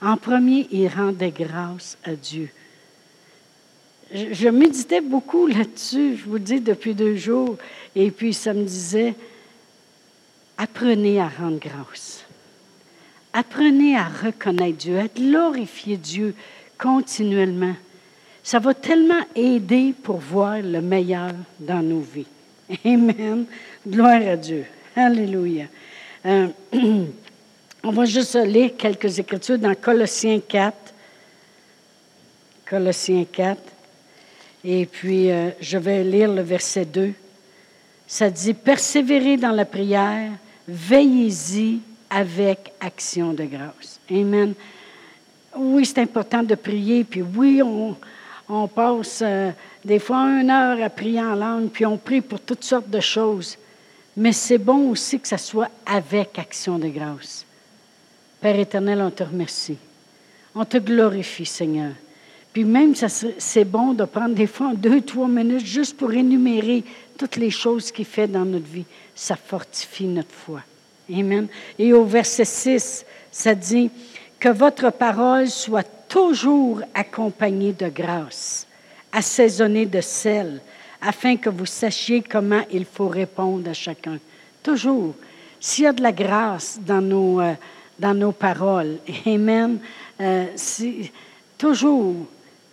En 0.00 0.16
premier, 0.16 0.68
il 0.70 0.88
rendait 0.88 1.32
grâce 1.32 1.98
à 2.04 2.12
Dieu. 2.12 2.50
Je, 4.12 4.48
méditais 4.48 5.00
beaucoup 5.00 5.46
là-dessus, 5.46 6.16
je 6.16 6.24
vous 6.24 6.38
dis, 6.38 6.60
depuis 6.60 6.94
deux 6.94 7.16
jours. 7.16 7.56
Et 7.94 8.10
puis, 8.10 8.32
ça 8.32 8.54
me 8.54 8.64
disait, 8.64 9.14
apprenez 10.56 11.20
à 11.20 11.28
rendre 11.28 11.58
grâce. 11.58 12.24
Apprenez 13.32 13.96
à 13.96 14.08
reconnaître 14.08 14.78
Dieu, 14.78 14.98
à 14.98 15.08
glorifier 15.08 15.96
Dieu 15.96 16.34
continuellement. 16.78 17.74
Ça 18.42 18.58
va 18.58 18.72
tellement 18.72 19.20
aider 19.34 19.94
pour 20.02 20.16
voir 20.18 20.62
le 20.62 20.80
meilleur 20.80 21.32
dans 21.60 21.82
nos 21.82 22.00
vies. 22.00 22.26
Amen. 22.84 23.44
Gloire 23.86 24.22
à 24.26 24.36
Dieu. 24.36 24.64
Alléluia. 24.96 25.66
Euh, 26.24 26.48
on 27.84 27.90
va 27.90 28.04
juste 28.04 28.34
lire 28.34 28.72
quelques 28.76 29.18
écritures 29.18 29.58
dans 29.58 29.74
Colossiens 29.74 30.40
4. 30.40 30.76
Colossiens 32.68 33.24
4. 33.24 33.60
Et 34.64 34.86
puis, 34.86 35.30
euh, 35.30 35.50
je 35.60 35.78
vais 35.78 36.02
lire 36.02 36.32
le 36.32 36.42
verset 36.42 36.84
2. 36.84 37.12
Ça 38.06 38.30
dit, 38.30 38.54
persévérez 38.54 39.36
dans 39.36 39.52
la 39.52 39.64
prière, 39.64 40.32
veillez-y 40.66 41.80
avec 42.10 42.72
action 42.80 43.32
de 43.32 43.44
grâce. 43.44 44.00
Amen. 44.10 44.54
Oui, 45.56 45.86
c'est 45.86 45.98
important 45.98 46.42
de 46.42 46.54
prier, 46.54 47.04
puis 47.04 47.22
oui, 47.22 47.62
on, 47.62 48.68
passe 48.68 49.22
euh, 49.22 49.50
des 49.84 49.98
fois 49.98 50.18
une 50.40 50.50
heure 50.50 50.82
à 50.82 50.90
prier 50.90 51.20
en 51.20 51.34
langue, 51.34 51.68
puis 51.68 51.86
on 51.86 51.96
prie 51.96 52.20
pour 52.20 52.40
toutes 52.40 52.64
sortes 52.64 52.90
de 52.90 53.00
choses. 53.00 53.56
Mais 54.16 54.32
c'est 54.32 54.58
bon 54.58 54.90
aussi 54.90 55.20
que 55.20 55.28
ça 55.28 55.38
soit 55.38 55.70
avec 55.86 56.38
action 56.38 56.78
de 56.78 56.88
grâce. 56.88 57.46
Père 58.40 58.58
éternel, 58.58 59.00
on 59.02 59.10
te 59.10 59.24
remercie. 59.24 59.76
On 60.54 60.64
te 60.64 60.78
glorifie, 60.78 61.46
Seigneur. 61.46 61.92
Puis 62.52 62.64
même, 62.64 62.94
c'est 62.94 63.64
bon 63.64 63.92
de 63.92 64.04
prendre 64.04 64.34
des 64.34 64.46
fois 64.46 64.72
deux, 64.74 65.00
trois 65.00 65.28
minutes 65.28 65.66
juste 65.66 65.96
pour 65.96 66.12
énumérer 66.12 66.84
toutes 67.16 67.36
les 67.36 67.50
choses 67.50 67.92
qu'il 67.92 68.04
fait 68.04 68.28
dans 68.28 68.44
notre 68.44 68.66
vie. 68.66 68.84
Ça 69.14 69.36
fortifie 69.36 70.06
notre 70.06 70.32
foi. 70.32 70.62
Amen. 71.12 71.48
Et 71.78 71.92
au 71.92 72.04
verset 72.04 72.44
6, 72.44 73.04
ça 73.30 73.54
dit 73.54 73.90
que 74.38 74.48
votre 74.48 74.90
parole 74.90 75.48
soit 75.48 75.86
toujours 76.08 76.80
accompagnée 76.94 77.72
de 77.72 77.88
grâce, 77.88 78.66
assaisonnée 79.12 79.86
de 79.86 80.00
sel, 80.00 80.60
afin 81.00 81.36
que 81.36 81.50
vous 81.50 81.66
sachiez 81.66 82.22
comment 82.22 82.62
il 82.72 82.84
faut 82.84 83.08
répondre 83.08 83.70
à 83.70 83.74
chacun. 83.74 84.18
Toujours. 84.62 85.14
S'il 85.60 85.84
y 85.84 85.86
a 85.88 85.92
de 85.92 86.02
la 86.02 86.12
grâce 86.12 86.78
dans 86.84 87.00
nos, 87.00 87.40
euh, 87.40 87.54
dans 87.98 88.14
nos 88.14 88.32
paroles, 88.32 88.98
Amen, 89.26 89.78
euh, 90.20 90.46
toujours, 91.56 92.14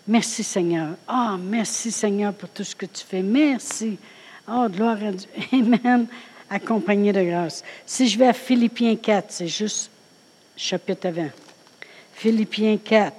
merci 0.07 0.43
Seigneur. 0.43 0.89
Ah, 1.07 1.33
oh, 1.33 1.37
merci 1.41 1.91
Seigneur 1.91 2.33
pour 2.33 2.49
tout 2.49 2.63
ce 2.63 2.75
que 2.75 2.85
tu 2.85 3.03
fais. 3.03 3.21
Merci. 3.21 3.97
Oh, 4.47 4.67
gloire 4.69 4.97
à 5.03 5.11
Dieu. 5.11 5.29
Amen. 5.51 6.07
Accompagné 6.49 7.11
de 7.11 7.23
grâce. 7.23 7.63
Si 7.85 8.07
je 8.07 8.19
vais 8.19 8.27
à 8.27 8.33
Philippiens 8.33 8.95
4, 8.95 9.25
c'est 9.29 9.47
juste 9.47 9.89
chapitre 10.55 11.09
20. 11.09 11.29
Philippiens 12.13 12.77
4 12.77 13.13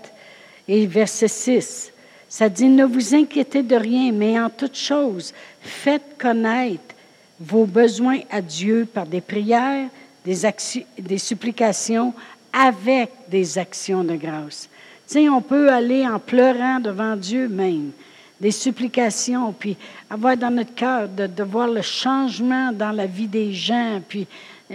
et 0.69 0.87
verset 0.87 1.29
6. 1.29 1.93
Ça 2.29 2.49
dit, 2.49 2.69
ne 2.69 2.85
vous 2.85 3.15
inquiétez 3.15 3.63
de 3.63 3.77
rien, 3.77 4.13
mais 4.13 4.39
en 4.39 4.51
toute 4.51 4.77
chose, 4.77 5.33
faites 5.61 6.17
connaître 6.19 6.95
vos 7.39 7.67
besoins 7.67 8.21
à 8.31 8.41
Dieu 8.41 8.87
par 8.93 9.07
des 9.07 9.21
prières, 9.21 9.89
des, 10.27 11.19
supplications, 11.19 12.13
avec 12.53 13.11
des 13.29 13.59
actions 13.59 14.03
de 14.03 14.17
grâce. 14.17 14.69
Tu 15.07 15.15
sais, 15.15 15.29
on 15.29 15.41
peut 15.41 15.71
aller 15.71 16.07
en 16.07 16.19
pleurant 16.19 16.81
devant 16.81 17.15
Dieu 17.15 17.49
même, 17.49 17.93
des 18.41 18.51
supplications, 18.51 19.53
puis 19.53 19.77
avoir 20.11 20.37
dans 20.37 20.51
notre 20.51 20.75
cœur 20.75 21.09
de, 21.09 21.43
voir 21.45 21.69
le 21.69 21.83
changement 21.83 22.73
dans 22.73 22.91
la 22.91 23.07
vie 23.07 23.29
des 23.29 23.53
gens, 23.53 24.01
puis 24.07 24.27
euh, 24.71 24.75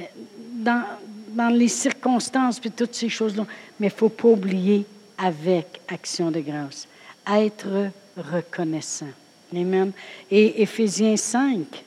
dans, 0.53 0.83
dans 1.29 1.49
les 1.49 1.67
circonstances, 1.67 2.59
puis 2.59 2.71
toutes 2.71 2.95
ces 2.95 3.09
choses-là. 3.09 3.45
Mais 3.79 3.87
il 3.87 3.93
ne 3.93 3.95
faut 3.95 4.09
pas 4.09 4.29
oublier 4.29 4.85
avec 5.17 5.81
action 5.89 6.31
de 6.31 6.39
grâce. 6.39 6.87
Être 7.27 7.89
reconnaissant. 8.17 9.11
Amen. 9.53 9.91
Et 10.29 10.61
Éphésiens 10.61 11.17
5, 11.17 11.83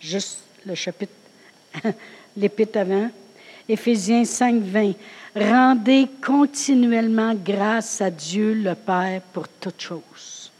juste 0.00 0.38
le 0.64 0.74
chapitre, 0.74 1.12
l'épître 2.38 2.78
avant, 2.78 3.10
Éphésiens 3.68 4.24
5, 4.24 4.62
20. 4.62 4.92
Rendez 5.36 6.08
continuellement 6.24 7.34
grâce 7.34 8.00
à 8.00 8.10
Dieu 8.10 8.54
le 8.54 8.74
Père 8.74 9.20
pour 9.32 9.46
toutes 9.48 9.80
choses. 9.80 10.50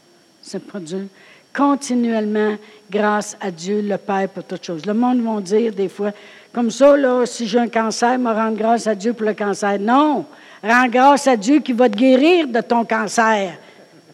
C'est 0.41 0.65
pas 0.65 0.79
Dieu. 0.79 1.07
Continuellement 1.53 2.55
grâce 2.89 3.35
à 3.41 3.49
Dieu 3.49 3.81
le 3.81 3.97
Père 3.97 4.29
pour 4.29 4.43
toutes 4.43 4.63
choses. 4.63 4.85
Le 4.85 4.93
monde 4.93 5.21
va 5.21 5.41
dire 5.41 5.73
des 5.73 5.89
fois, 5.89 6.11
comme 6.53 6.69
ça, 6.69 6.95
là, 6.95 7.25
si 7.25 7.47
j'ai 7.47 7.59
un 7.59 7.67
cancer, 7.67 8.17
me 8.19 8.31
rendre 8.31 8.57
grâce 8.57 8.87
à 8.87 8.95
Dieu 8.95 9.13
pour 9.13 9.25
le 9.25 9.33
cancer. 9.33 9.79
Non, 9.79 10.25
rends 10.63 10.87
grâce 10.87 11.27
à 11.27 11.35
Dieu 11.35 11.59
qui 11.59 11.73
va 11.73 11.89
te 11.89 11.97
guérir 11.97 12.47
de 12.47 12.61
ton 12.61 12.85
cancer. 12.85 13.57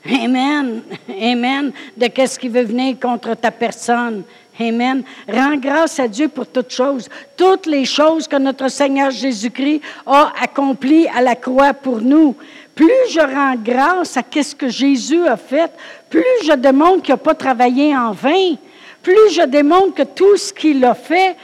Amen. 0.06 0.82
Amen. 1.10 1.71
De 1.97 2.08
qu'est-ce 2.08 2.38
qui 2.38 2.47
veut 2.47 2.63
venir 2.63 2.99
contre 2.99 3.36
ta 3.36 3.51
personne. 3.51 4.23
Amen. 4.59 5.03
Rends 5.27 5.57
grâce 5.57 5.99
à 5.99 6.07
Dieu 6.07 6.27
pour 6.29 6.47
toutes 6.47 6.71
choses. 6.71 7.09
Toutes 7.35 7.65
les 7.65 7.85
choses 7.85 8.27
que 8.27 8.37
notre 8.37 8.69
Seigneur 8.69 9.11
Jésus-Christ 9.11 9.81
a 10.05 10.31
accomplies 10.41 11.07
à 11.07 11.21
la 11.21 11.35
croix 11.35 11.73
pour 11.73 11.99
nous. 11.99 12.35
Plus 12.73 12.91
je 13.09 13.19
rends 13.19 13.55
grâce 13.55 14.17
à 14.17 14.21
ce 14.33 14.55
que 14.55 14.69
Jésus 14.69 15.25
a 15.27 15.37
fait, 15.37 15.71
plus 16.09 16.23
je 16.45 16.53
démontre 16.53 17.03
qu'il 17.03 17.13
n'a 17.13 17.17
pas 17.17 17.33
travaillé 17.33 17.95
en 17.95 18.11
vain. 18.11 18.55
Plus 19.01 19.33
je 19.33 19.45
démontre 19.45 19.93
que 19.93 20.03
tout 20.03 20.35
ce 20.35 20.51
qu'il 20.51 20.83
a 20.83 20.93
fait, 20.93 21.35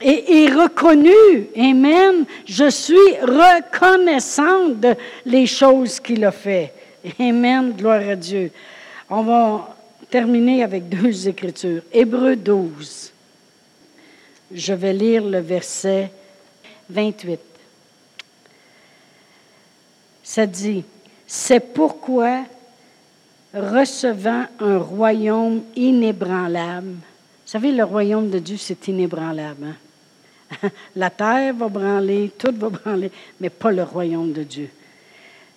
et, 0.00 0.48
reconnu. 0.48 1.48
Amen. 1.56 2.24
Je 2.46 2.70
suis 2.70 2.96
reconnaissante 3.20 4.80
de 4.80 4.94
les 5.26 5.46
choses 5.46 6.00
qu'il 6.00 6.24
a 6.24 6.30
fait. 6.30 6.72
Amen. 7.18 7.72
Gloire 7.76 8.08
à 8.08 8.14
Dieu. 8.14 8.50
On 9.10 9.22
va 9.22 9.76
terminer 10.10 10.62
avec 10.62 10.88
deux 10.88 11.28
écritures. 11.28 11.82
Hébreu 11.92 12.36
12. 12.36 13.12
Je 14.52 14.72
vais 14.72 14.92
lire 14.92 15.24
le 15.24 15.38
verset 15.40 16.10
28. 16.90 17.40
Ça 20.22 20.46
dit, 20.46 20.84
c'est 21.26 21.60
pourquoi, 21.60 22.44
recevant 23.54 24.44
un 24.60 24.78
royaume 24.78 25.62
inébranlable, 25.76 26.96
vous 27.48 27.52
savez, 27.52 27.72
le 27.72 27.84
royaume 27.84 28.28
de 28.28 28.38
Dieu, 28.38 28.58
c'est 28.58 28.88
inébranlable. 28.88 29.68
Hein? 30.62 30.68
La 30.96 31.08
terre 31.08 31.54
va 31.54 31.68
branler, 31.68 32.30
tout 32.36 32.54
va 32.54 32.68
branler, 32.68 33.10
mais 33.40 33.48
pas 33.48 33.70
le 33.70 33.84
royaume 33.84 34.32
de 34.32 34.42
Dieu. 34.42 34.68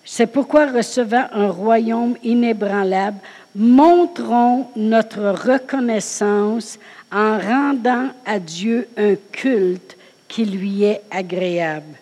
C'est 0.06 0.28
pourquoi, 0.28 0.72
recevant 0.72 1.28
un 1.34 1.50
royaume 1.50 2.16
inébranlable, 2.24 3.20
montrons 3.56 4.68
notre 4.76 5.30
reconnaissance 5.30 6.80
en 7.12 7.38
rendant 7.38 8.10
à 8.26 8.40
Dieu 8.40 8.88
un 8.98 9.16
culte 9.32 9.98
qui 10.28 10.46
lui 10.46 10.84
est 10.84 11.02
agréable, 11.12 11.96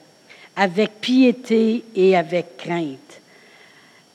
avec 0.55 1.01
piété 1.01 1.83
et 1.95 2.15
avec 2.15 2.57
crainte. 2.57 3.21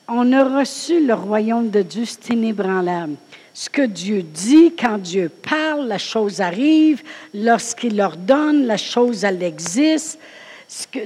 On 0.07 0.31
a 0.31 0.59
reçu 0.59 1.05
le 1.05 1.13
royaume 1.13 1.69
de 1.69 1.81
Dieu, 1.81 2.05
c'est 2.05 2.33
inébranlable 2.33 3.15
ce 3.55 3.69
que 3.69 3.83
Dieu 3.83 4.21
dit, 4.21 4.73
quand 4.77 4.97
Dieu 4.97 5.29
parle, 5.29 5.87
la 5.87 5.97
chose 5.97 6.41
arrive. 6.41 7.01
Lorsqu'il 7.33 8.01
ordonne, 8.01 8.65
la 8.65 8.75
chose, 8.75 9.23
elle 9.23 9.41
existe. 9.41 10.19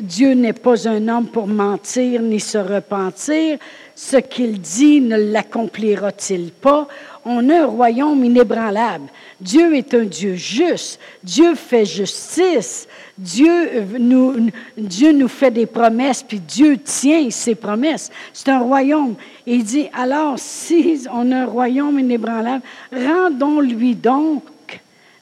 Dieu 0.01 0.33
n'est 0.33 0.53
pas 0.53 0.87
un 0.87 1.07
homme 1.09 1.27
pour 1.27 1.45
mentir 1.45 2.23
ni 2.23 2.39
se 2.39 2.57
repentir. 2.57 3.59
Ce 4.01 4.15
qu'il 4.15 4.61
dit 4.61 5.01
ne 5.01 5.17
l'accomplira-t-il 5.17 6.51
pas? 6.51 6.87
On 7.25 7.49
a 7.49 7.63
un 7.63 7.65
royaume 7.65 8.23
inébranlable. 8.23 9.09
Dieu 9.41 9.75
est 9.75 9.93
un 9.93 10.05
Dieu 10.05 10.35
juste. 10.35 11.01
Dieu 11.21 11.53
fait 11.53 11.83
justice. 11.83 12.87
Dieu 13.17 13.83
nous, 13.99 14.51
Dieu 14.77 15.11
nous 15.11 15.27
fait 15.27 15.51
des 15.51 15.65
promesses, 15.65 16.23
puis 16.23 16.39
Dieu 16.39 16.77
tient 16.77 17.29
ses 17.29 17.55
promesses. 17.55 18.09
C'est 18.31 18.47
un 18.47 18.59
royaume. 18.59 19.15
il 19.45 19.65
dit, 19.65 19.89
alors, 19.93 20.39
si 20.39 21.05
on 21.13 21.29
a 21.33 21.39
un 21.39 21.45
royaume 21.45 21.99
inébranlable, 21.99 22.63
rendons-lui 22.93 23.95
donc 23.95 24.43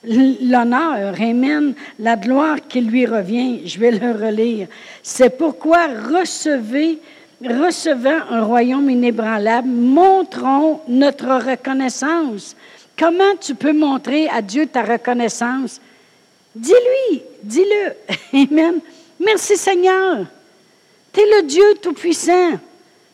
l'honneur, 0.03 1.15
Amen, 1.19 1.73
la 1.97 2.15
gloire 2.15 2.57
qui 2.69 2.81
lui 2.81 3.07
revient. 3.07 3.67
Je 3.67 3.79
vais 3.79 3.91
le 3.91 4.11
relire. 4.11 4.67
C'est 5.01 5.35
pourquoi 5.35 5.87
recevez, 5.87 6.99
recevant 7.41 8.21
un 8.29 8.43
royaume 8.43 8.89
inébranlable, 8.89 9.67
montrons 9.67 10.81
notre 10.87 11.49
reconnaissance. 11.51 12.55
Comment 12.97 13.35
tu 13.39 13.53
peux 13.53 13.73
montrer 13.73 14.27
à 14.29 14.41
Dieu 14.41 14.65
ta 14.65 14.81
reconnaissance? 14.81 15.79
Dis-lui, 16.55 17.21
dis-le. 17.43 17.93
Amen. 18.33 18.79
Merci 19.19 19.55
Seigneur. 19.55 20.25
Tu 21.13 21.19
es 21.19 21.41
le 21.41 21.47
Dieu 21.47 21.75
Tout-Puissant. 21.81 22.59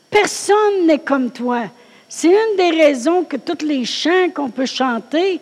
Personne 0.09 0.85
n'est 0.85 0.99
comme 0.99 1.31
toi. 1.31 1.63
C'est 2.07 2.29
une 2.29 2.55
des 2.57 2.69
raisons 2.69 3.23
que 3.23 3.37
tous 3.37 3.65
les 3.65 3.85
chants 3.85 4.29
qu'on 4.33 4.49
peut 4.49 4.65
chanter, 4.65 5.41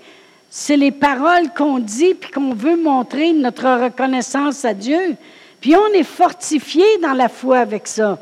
c'est 0.50 0.78
les 0.78 0.92
paroles 0.92 1.54
qu'on 1.56 1.80
dit 1.80 2.14
puis 2.14 2.32
qu'on 2.32 2.54
veut 2.54 2.78
montrer 2.78 3.34
notre 3.34 3.84
reconnaissance 3.84 4.66
à 4.66 4.74
Dieu. 4.74 5.16
Puis 5.60 5.76
on 5.76 5.94
est 5.94 6.04
fortifié 6.04 6.84
dans 7.02 7.14
la 7.14 7.30
foi 7.30 7.60
avec 7.60 7.88
ça. 7.88 8.18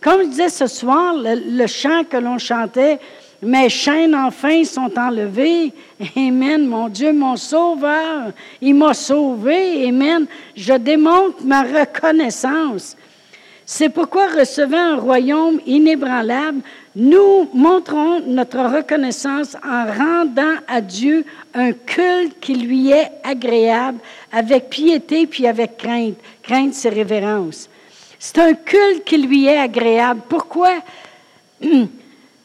Comme 0.00 0.22
je 0.22 0.28
disais 0.28 0.48
ce 0.48 0.66
soir, 0.66 1.14
le, 1.16 1.66
chant 1.66 2.04
que 2.04 2.16
l'on 2.16 2.38
chantait, 2.38 3.00
mes 3.42 3.68
chaînes 3.68 4.14
enfin 4.14 4.64
sont 4.64 4.92
enlevées. 4.96 5.72
Amen. 6.16 6.66
Mon 6.66 6.88
Dieu, 6.88 7.12
mon 7.12 7.36
sauveur, 7.36 8.32
il 8.60 8.74
m'a 8.74 8.94
sauvé. 8.94 9.88
Amen. 9.88 10.26
Je 10.56 10.74
démontre 10.74 11.44
ma 11.44 11.62
reconnaissance. 11.62 12.96
C'est 13.66 13.90
pourquoi, 13.90 14.28
recevant 14.28 14.94
un 14.94 14.96
royaume 14.96 15.60
inébranlable, 15.66 16.60
nous 16.96 17.48
montrons 17.52 18.20
notre 18.20 18.60
reconnaissance 18.60 19.56
en 19.56 19.84
rendant 19.84 20.54
à 20.66 20.80
Dieu 20.80 21.24
un 21.54 21.72
culte 21.72 22.40
qui 22.40 22.54
lui 22.54 22.90
est 22.90 23.10
agréable, 23.22 23.98
avec 24.32 24.70
piété 24.70 25.26
puis 25.26 25.46
avec 25.46 25.76
crainte. 25.76 26.16
Crainte, 26.42 26.72
c'est 26.72 26.88
révérence. 26.88 27.68
C'est 28.18 28.38
un 28.38 28.54
culte 28.54 29.04
qui 29.04 29.18
lui 29.18 29.46
est 29.46 29.58
agréable. 29.58 30.22
Pourquoi? 30.28 30.74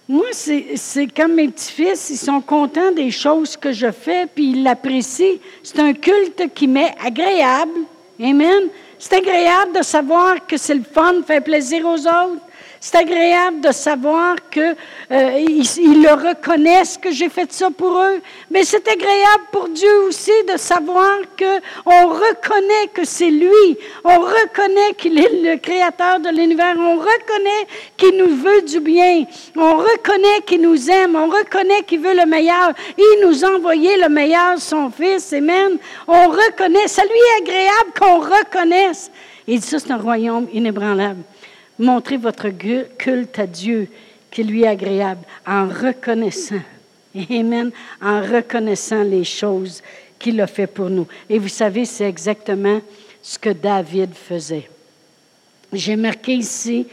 Moi, 0.08 0.26
c'est 0.34 1.08
comme 1.16 1.34
mes 1.34 1.48
petits-fils, 1.48 2.10
ils 2.10 2.18
sont 2.18 2.42
contents 2.42 2.92
des 2.92 3.10
choses 3.10 3.58
que 3.58 3.72
je 3.72 3.92
fais, 3.92 4.28
puis 4.28 4.52
ils 4.52 4.64
l'apprécient. 4.64 5.40
C'est 5.64 5.80
un 5.80 5.94
culte 5.94 6.54
qui 6.54 6.68
m'est 6.68 6.94
agréable. 7.04 7.80
Amen. 8.22 8.64
C'est 9.00 9.16
agréable 9.16 9.78
de 9.78 9.82
savoir 9.82 10.46
que 10.46 10.58
c'est 10.58 10.76
le 10.76 10.84
fun, 10.84 11.16
fait 11.26 11.42
plaisir 11.42 11.86
aux 11.86 12.00
autres. 12.00 12.42
C'est 12.86 12.98
agréable 12.98 13.62
de 13.62 13.72
savoir 13.72 14.36
qu'ils 14.52 14.76
euh, 15.10 15.40
le 15.40 16.30
reconnaissent 16.30 16.98
que 16.98 17.12
j'ai 17.12 17.30
fait 17.30 17.50
ça 17.54 17.70
pour 17.72 17.98
eux. 17.98 18.22
Mais 18.52 18.66
c'est 18.66 18.86
agréable 18.86 19.46
pour 19.54 19.70
Dieu 19.70 20.02
aussi 20.06 20.34
de 20.52 20.58
savoir 20.58 21.20
qu'on 21.40 22.10
reconnaît 22.10 22.90
que 22.94 23.06
c'est 23.06 23.30
lui. 23.30 23.78
On 24.04 24.20
reconnaît 24.20 24.96
qu'il 24.98 25.18
est 25.18 25.32
le 25.44 25.56
créateur 25.60 26.20
de 26.20 26.28
l'univers. 26.28 26.76
On 26.78 26.98
reconnaît 26.98 27.68
qu'il 27.96 28.18
nous 28.18 28.36
veut 28.36 28.64
du 28.64 28.82
bien. 28.82 29.24
On 29.56 29.78
reconnaît 29.78 30.42
qu'il 30.46 30.62
nous 30.62 30.92
aime. 30.92 31.16
On 31.16 31.28
reconnaît 31.28 31.84
qu'il 31.84 32.02
veut 32.02 32.16
le 32.16 32.26
meilleur. 32.26 32.74
Il 32.98 33.26
nous 33.26 33.46
a 33.46 33.56
envoyé 33.56 33.96
le 33.96 34.10
meilleur, 34.10 34.60
son 34.60 34.92
Fils. 34.92 35.32
Amen. 35.32 35.78
On 36.06 36.28
reconnaît. 36.28 36.90
Ça 36.90 37.04
lui 37.04 37.12
est 37.12 37.44
agréable 37.44 37.94
qu'on 37.98 38.20
reconnaisse. 38.20 39.10
Et 39.48 39.62
ça, 39.62 39.80
c'est 39.80 39.92
un 39.92 39.98
royaume 39.98 40.50
inébranlable. 40.52 41.24
Montrez 41.80 42.18
votre 42.18 42.50
culte 42.98 43.40
à 43.40 43.48
Dieu 43.48 43.88
qui 44.30 44.44
lui 44.44 44.64
est 44.64 44.68
agréable 44.68 45.26
en 45.46 45.68
reconnaissant. 45.68 46.62
Amen. 47.30 47.72
En 48.02 48.22
reconnaissant 48.22 49.04
les 49.04 49.24
choses 49.24 49.82
qu'il 50.18 50.40
a 50.42 50.48
fait 50.48 50.68
pour 50.68 50.90
nous. 50.90 51.08
Et 51.30 51.38
vous 51.38 51.50
savez, 51.50 51.86
c'est 51.86 52.08
exactement 52.08 52.82
ce 53.22 53.38
que 53.38 53.50
David 53.50 54.14
faisait. 54.14 54.70
J'ai 55.72 55.96
marqué 55.96 56.36
ici, 56.36 56.88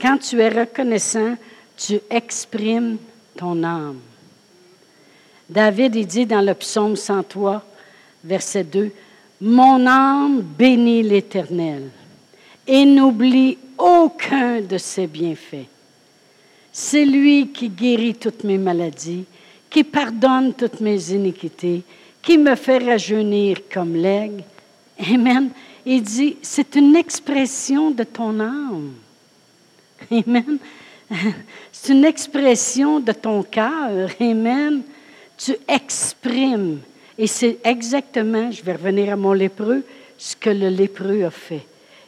quand 0.00 0.18
tu 0.18 0.40
es 0.40 0.48
reconnaissant, 0.48 1.36
tu 1.76 2.00
exprimes 2.10 2.98
ton 3.36 3.62
âme. 3.62 4.00
David, 5.48 5.94
il 5.94 6.06
dit 6.06 6.26
dans 6.26 6.40
le 6.40 6.54
psaume 6.54 6.96
103, 6.96 7.64
verset 8.24 8.64
2, 8.64 8.90
Mon 9.40 9.86
âme 9.86 10.42
bénit 10.42 11.02
l'Éternel 11.02 11.90
et 12.66 12.84
n'oublie 12.84 13.58
aucun 13.78 14.60
de 14.60 14.78
ses 14.78 15.06
bienfaits. 15.06 15.66
C'est 16.72 17.04
lui 17.04 17.48
qui 17.48 17.68
guérit 17.68 18.14
toutes 18.14 18.44
mes 18.44 18.58
maladies, 18.58 19.24
qui 19.70 19.82
pardonne 19.82 20.52
toutes 20.52 20.80
mes 20.80 21.10
iniquités, 21.10 21.82
qui 22.22 22.36
me 22.38 22.54
fait 22.54 22.78
rajeunir 22.78 23.58
comme 23.72 23.94
l'aigle. 23.94 24.44
Amen. 24.98 25.50
Il 25.84 26.02
dit, 26.02 26.36
c'est 26.42 26.74
une 26.74 26.96
expression 26.96 27.90
de 27.90 28.04
ton 28.04 28.40
âme. 28.40 28.92
Amen. 30.10 30.58
C'est 31.72 31.92
une 31.92 32.04
expression 32.04 32.98
de 32.98 33.12
ton 33.12 33.44
cœur. 33.44 34.10
Amen. 34.18 34.82
Tu 35.38 35.56
exprimes. 35.68 36.80
Et 37.16 37.26
c'est 37.26 37.58
exactement, 37.64 38.50
je 38.50 38.62
vais 38.62 38.72
revenir 38.72 39.12
à 39.12 39.16
mon 39.16 39.32
lépreux, 39.32 39.84
ce 40.18 40.34
que 40.34 40.50
le 40.50 40.68
lépreux 40.68 41.24
a 41.24 41.30
fait 41.30 41.64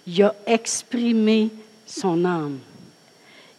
il 0.09 0.23
a 0.23 0.35
exprimé 0.47 1.51
son 1.87 2.25
âme. 2.25 2.59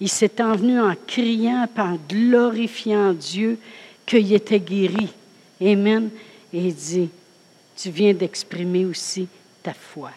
Il 0.01 0.09
s'est 0.09 0.41
envenu 0.41 0.79
en 0.79 0.95
criant, 1.05 1.67
en 1.77 1.97
glorifiant 2.09 3.13
Dieu 3.13 3.59
qu'il 4.05 4.33
était 4.33 4.59
guéri. 4.59 5.09
Amen. 5.61 6.09
Et 6.51 6.67
il 6.67 6.73
dit, 6.73 7.09
tu 7.75 7.91
viens 7.91 8.13
d'exprimer 8.13 8.85
aussi 8.85 9.27
ta 9.61 9.73
foi. 9.73 10.09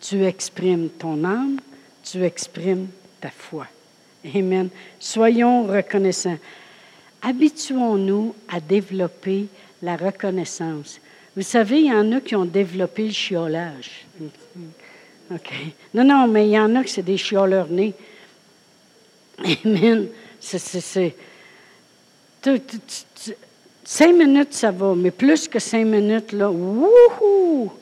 Tu 0.00 0.24
exprimes 0.24 0.88
ton 0.88 1.22
âme, 1.24 1.58
tu 2.02 2.22
exprimes 2.24 2.88
ta 3.20 3.30
foi. 3.30 3.66
Amen. 4.34 4.70
Soyons 4.98 5.66
reconnaissants. 5.66 6.38
Habituons-nous 7.20 8.34
à 8.48 8.60
développer 8.60 9.46
la 9.82 9.96
reconnaissance. 9.96 11.00
Vous 11.36 11.42
savez, 11.42 11.80
il 11.80 11.86
y 11.86 11.92
en 11.92 12.12
a 12.12 12.20
qui 12.20 12.36
ont 12.36 12.44
développé 12.44 13.06
le 13.06 13.12
chiolage. 13.12 14.06
OK. 15.30 15.52
Non, 15.94 16.04
non, 16.04 16.26
mais 16.26 16.46
il 16.46 16.52
y 16.52 16.58
en 16.58 16.74
a 16.76 16.84
qui 16.84 16.92
c'est 16.92 17.02
des 17.02 17.16
chioleurs. 17.16 17.68
Amen. 19.64 20.08
C'est. 20.40 21.14
Cinq 23.84 24.12
minutes, 24.14 24.52
ça 24.52 24.70
va, 24.70 24.94
mais 24.94 25.10
plus 25.10 25.48
que 25.48 25.58
cinq 25.58 25.86
minutes, 25.86 26.32
là, 26.32 26.50
wouhou! 26.50 27.72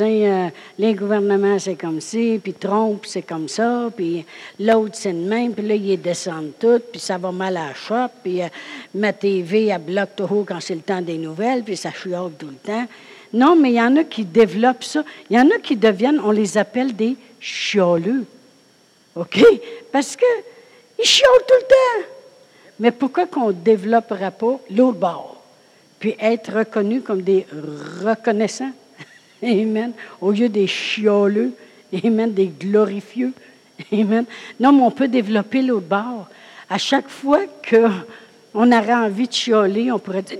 Euh, 0.00 0.48
les 0.78 0.94
gouvernements, 0.94 1.58
c'est 1.58 1.74
comme 1.74 2.00
ci, 2.00 2.40
puis 2.42 2.54
Trump, 2.54 3.04
c'est 3.06 3.22
comme 3.22 3.48
ça, 3.48 3.90
puis 3.94 4.24
l'autre, 4.58 4.94
c'est 4.94 5.12
de 5.12 5.28
même, 5.28 5.52
puis 5.52 5.66
là, 5.66 5.74
ils 5.74 6.00
descendent 6.00 6.52
tout, 6.58 6.80
puis 6.90 7.00
ça 7.00 7.18
va 7.18 7.30
mal 7.30 7.56
à 7.58 7.68
la 7.68 7.74
shop, 7.74 8.10
puis 8.22 8.42
euh, 8.42 8.46
ma 8.94 9.12
TV, 9.12 9.66
elle 9.66 9.82
bloque 9.82 10.16
tout 10.16 10.44
quand 10.46 10.60
c'est 10.60 10.74
le 10.74 10.80
temps 10.80 11.02
des 11.02 11.18
nouvelles, 11.18 11.62
puis 11.62 11.76
ça 11.76 11.90
chiole 11.92 12.32
tout 12.38 12.46
le 12.46 12.54
temps. 12.54 12.86
Non, 13.32 13.56
mais 13.56 13.70
il 13.70 13.76
y 13.76 13.82
en 13.82 13.96
a 13.96 14.04
qui 14.04 14.24
développent 14.24 14.84
ça. 14.84 15.04
Il 15.30 15.36
y 15.36 15.40
en 15.40 15.50
a 15.50 15.58
qui 15.58 15.76
deviennent, 15.76 16.20
on 16.22 16.30
les 16.30 16.58
appelle 16.58 16.94
des 16.94 17.16
chioleux. 17.40 18.26
OK? 19.16 19.44
Parce 19.90 20.16
qu'ils 20.16 21.04
chiolent 21.04 21.46
tout 21.48 21.54
le 21.54 21.68
temps. 21.68 22.08
Mais 22.80 22.90
pourquoi 22.90 23.26
qu'on 23.26 23.48
ne 23.48 23.52
développerait 23.52 24.32
pas 24.32 24.58
l'autre 24.70 24.98
bord? 24.98 25.42
Puis 25.98 26.14
être 26.20 26.58
reconnu 26.58 27.00
comme 27.00 27.22
des 27.22 27.46
reconnaissants. 28.04 28.72
Amen. 29.42 29.92
Au 30.20 30.32
lieu 30.32 30.48
des 30.48 30.66
chioleux. 30.66 31.52
Amen. 32.04 32.32
Des 32.32 32.48
glorifieux. 32.48 33.32
Amen. 33.92 34.24
Non, 34.60 34.72
mais 34.72 34.82
on 34.82 34.90
peut 34.90 35.08
développer 35.08 35.62
l'autre 35.62 35.86
bord. 35.86 36.28
À 36.68 36.78
chaque 36.78 37.08
fois 37.08 37.40
qu'on 37.68 38.72
aurait 38.72 38.94
envie 38.94 39.28
de 39.28 39.32
chioler, 39.32 39.92
on 39.92 39.98
pourrait 39.98 40.22
dire 40.22 40.38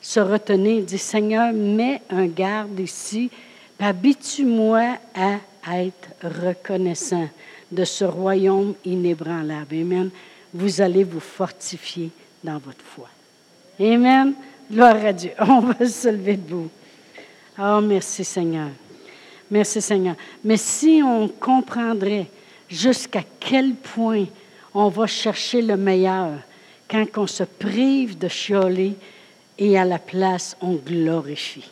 se 0.00 0.20
retenir, 0.20 0.82
dit 0.82 0.98
Seigneur, 0.98 1.52
mets 1.52 2.02
un 2.10 2.26
garde 2.26 2.78
ici, 2.80 3.30
habitue-moi 3.78 4.96
à 5.14 5.82
être 5.82 6.08
reconnaissant 6.22 7.28
de 7.70 7.84
ce 7.84 8.04
royaume 8.04 8.74
inébranlable. 8.84 9.74
Amen. 9.74 10.10
Vous 10.52 10.80
allez 10.80 11.04
vous 11.04 11.20
fortifier 11.20 12.10
dans 12.42 12.58
votre 12.58 12.84
foi. 12.84 13.08
Amen. 13.78 14.34
Gloire 14.70 15.04
à 15.04 15.12
Dieu. 15.12 15.32
On 15.40 15.60
va 15.60 15.86
se 15.86 16.08
lever 16.08 16.36
debout. 16.36 16.68
Oh, 17.58 17.80
merci 17.82 18.24
Seigneur. 18.24 18.68
Merci 19.50 19.82
Seigneur. 19.82 20.14
Mais 20.44 20.56
si 20.56 21.02
on 21.04 21.28
comprendrait 21.28 22.26
jusqu'à 22.68 23.24
quel 23.40 23.74
point 23.74 24.26
on 24.72 24.88
va 24.88 25.06
chercher 25.06 25.60
le 25.60 25.76
meilleur 25.76 26.38
quand 26.88 27.04
on 27.16 27.26
se 27.26 27.42
prive 27.42 28.16
de 28.16 28.28
chioler, 28.28 28.94
et 29.60 29.78
à 29.78 29.84
la 29.84 29.98
place, 29.98 30.56
on 30.60 30.72
glorifie. 30.72 31.70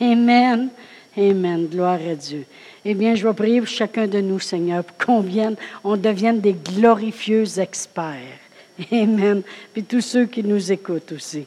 Amen. 0.00 0.68
Amen. 1.16 1.66
Gloire 1.66 2.00
à 2.10 2.14
Dieu. 2.14 2.44
Eh 2.84 2.94
bien, 2.94 3.14
je 3.14 3.26
vais 3.26 3.34
prier 3.34 3.60
pour 3.60 3.68
chacun 3.68 4.06
de 4.06 4.20
nous, 4.20 4.40
Seigneur, 4.40 4.84
pour 4.84 5.06
qu'on 5.06 5.20
vienne, 5.20 5.56
on 5.84 5.96
devienne 5.96 6.40
des 6.40 6.54
glorifieux 6.54 7.58
experts. 7.58 8.38
Amen. 8.92 9.42
Puis 9.72 9.84
tous 9.84 10.00
ceux 10.00 10.26
qui 10.26 10.42
nous 10.42 10.72
écoutent 10.72 11.12
aussi. 11.12 11.46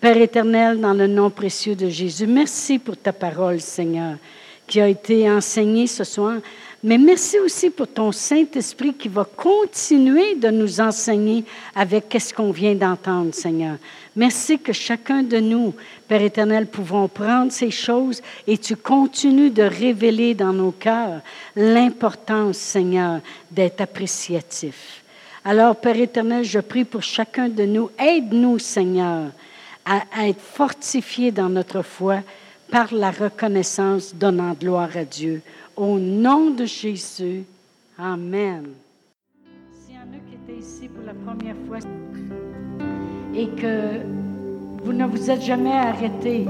Père 0.00 0.16
éternel, 0.16 0.80
dans 0.80 0.94
le 0.94 1.06
nom 1.06 1.30
précieux 1.30 1.74
de 1.74 1.88
Jésus, 1.88 2.26
merci 2.26 2.78
pour 2.78 2.96
ta 2.96 3.12
parole, 3.12 3.60
Seigneur, 3.60 4.16
qui 4.66 4.80
a 4.80 4.88
été 4.88 5.28
enseignée 5.30 5.86
ce 5.86 6.04
soir. 6.04 6.36
Mais 6.84 6.96
merci 6.96 7.40
aussi 7.40 7.70
pour 7.70 7.88
ton 7.88 8.12
Saint-Esprit 8.12 8.94
qui 8.94 9.08
va 9.08 9.24
continuer 9.24 10.36
de 10.36 10.48
nous 10.48 10.80
enseigner 10.80 11.44
avec 11.74 12.16
ce 12.20 12.32
qu'on 12.32 12.52
vient 12.52 12.76
d'entendre, 12.76 13.34
Seigneur. 13.34 13.78
Merci 14.14 14.60
que 14.60 14.72
chacun 14.72 15.24
de 15.24 15.38
nous, 15.38 15.74
Père 16.06 16.22
éternel, 16.22 16.66
pouvons 16.66 17.08
prendre 17.08 17.50
ces 17.50 17.72
choses 17.72 18.22
et 18.46 18.58
tu 18.58 18.76
continues 18.76 19.50
de 19.50 19.64
révéler 19.64 20.34
dans 20.34 20.52
nos 20.52 20.70
cœurs 20.70 21.20
l'importance, 21.56 22.56
Seigneur, 22.58 23.20
d'être 23.50 23.80
appréciatif. 23.80 25.02
Alors, 25.44 25.76
Père 25.76 25.98
éternel, 25.98 26.44
je 26.44 26.60
prie 26.60 26.84
pour 26.84 27.02
chacun 27.02 27.48
de 27.48 27.64
nous. 27.64 27.90
Aide-nous, 27.98 28.58
Seigneur, 28.60 29.30
à, 29.84 30.26
être 30.28 30.40
fortifiés 30.40 31.32
dans 31.32 31.48
notre 31.48 31.82
foi 31.82 32.22
par 32.70 32.92
la 32.92 33.10
reconnaissance 33.10 34.14
donnant 34.14 34.52
gloire 34.52 34.96
à 34.96 35.04
Dieu. 35.04 35.42
Au 35.78 35.96
nom 35.96 36.50
de 36.50 36.64
Jésus. 36.64 37.44
Amen. 37.96 38.64
ici 40.58 40.88
pour 40.88 41.04
la 41.06 41.14
première 41.14 41.54
fois 41.68 41.78
et 43.32 43.46
que 43.46 44.00
vous 44.82 44.92
ne 44.92 45.06
vous 45.06 45.30
êtes 45.30 45.42
jamais 45.42 45.70
arrêté 45.70 46.46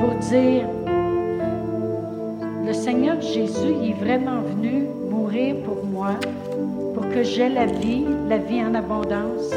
pour 0.00 0.14
dire, 0.16 0.68
le 2.66 2.74
Seigneur 2.74 3.18
Jésus 3.22 3.72
est 3.84 3.94
vraiment 3.94 4.42
venu 4.42 4.84
mourir 5.10 5.56
pour 5.62 5.82
moi, 5.86 6.16
pour 6.94 7.08
que 7.08 7.22
j'aie 7.22 7.48
la 7.48 7.64
vie, 7.64 8.04
la 8.28 8.36
vie 8.36 8.62
en 8.62 8.74
abondance, 8.74 9.50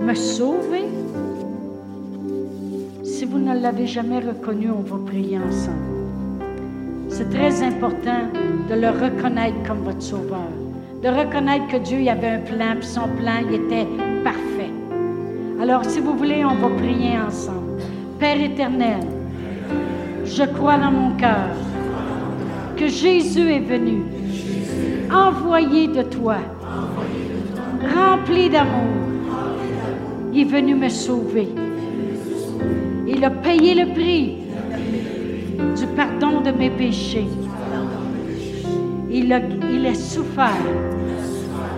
me 0.00 0.14
sauver. 0.14 0.86
Si 3.04 3.26
vous 3.26 3.38
ne 3.38 3.60
l'avez 3.60 3.86
jamais 3.86 4.20
reconnu, 4.20 4.70
on 4.70 4.80
va 4.80 4.96
prier 5.04 5.36
ensemble. 5.36 5.89
C'est 7.20 7.36
très 7.36 7.62
important 7.62 8.22
de 8.70 8.74
le 8.76 8.88
reconnaître 8.88 9.62
comme 9.68 9.80
votre 9.80 10.00
sauveur, 10.00 10.48
de 11.02 11.08
reconnaître 11.08 11.66
que 11.68 11.76
Dieu 11.76 12.00
y 12.00 12.08
avait 12.08 12.28
un 12.28 12.38
plan, 12.38 12.76
puis 12.78 12.88
son 12.88 13.08
plan 13.08 13.42
il 13.46 13.56
était 13.56 13.86
parfait. 14.24 14.70
Alors, 15.60 15.84
si 15.84 16.00
vous 16.00 16.16
voulez, 16.16 16.42
on 16.46 16.54
va 16.54 16.74
prier 16.78 17.18
ensemble. 17.18 17.82
Père 18.18 18.40
éternel, 18.40 19.00
je 20.24 20.44
crois 20.44 20.78
dans 20.78 20.90
mon 20.90 21.10
cœur 21.16 21.50
que 22.78 22.88
Jésus 22.88 23.52
est 23.52 23.66
venu, 23.68 24.02
envoyé 25.12 25.88
de 25.88 26.00
toi, 26.04 26.38
rempli 27.94 28.48
d'amour. 28.48 28.96
Il 30.32 30.40
est 30.40 30.44
venu 30.44 30.74
me 30.74 30.88
sauver. 30.88 31.50
Il 33.06 33.22
a 33.22 33.30
payé 33.30 33.74
le 33.74 33.92
prix 33.92 34.38
du 35.76 35.86
pardon 35.96 36.40
de 36.40 36.50
mes 36.50 36.70
péchés. 36.70 37.28
Il 39.10 39.32
a, 39.32 39.94
souffert 39.94 40.66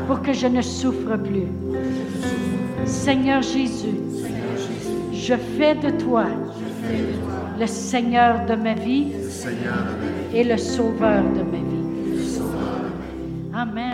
pour 0.06 0.20
que 0.22 0.32
je 0.32 0.46
ne 0.46 0.60
souffre 0.60 1.16
plus. 1.16 1.48
Seigneur 2.84 3.42
Jésus, 3.42 3.96
je 5.12 5.34
fais 5.34 5.74
de 5.74 5.90
toi 5.90 6.26
le 7.58 7.66
Seigneur 7.66 8.44
de 8.46 8.54
ma 8.54 8.74
vie 8.74 9.12
et 10.34 10.44
le 10.44 10.56
Sauveur 10.56 11.22
de 11.22 11.42
ma 11.42 11.58
vie. 11.58 12.40
Amen. 13.54 13.91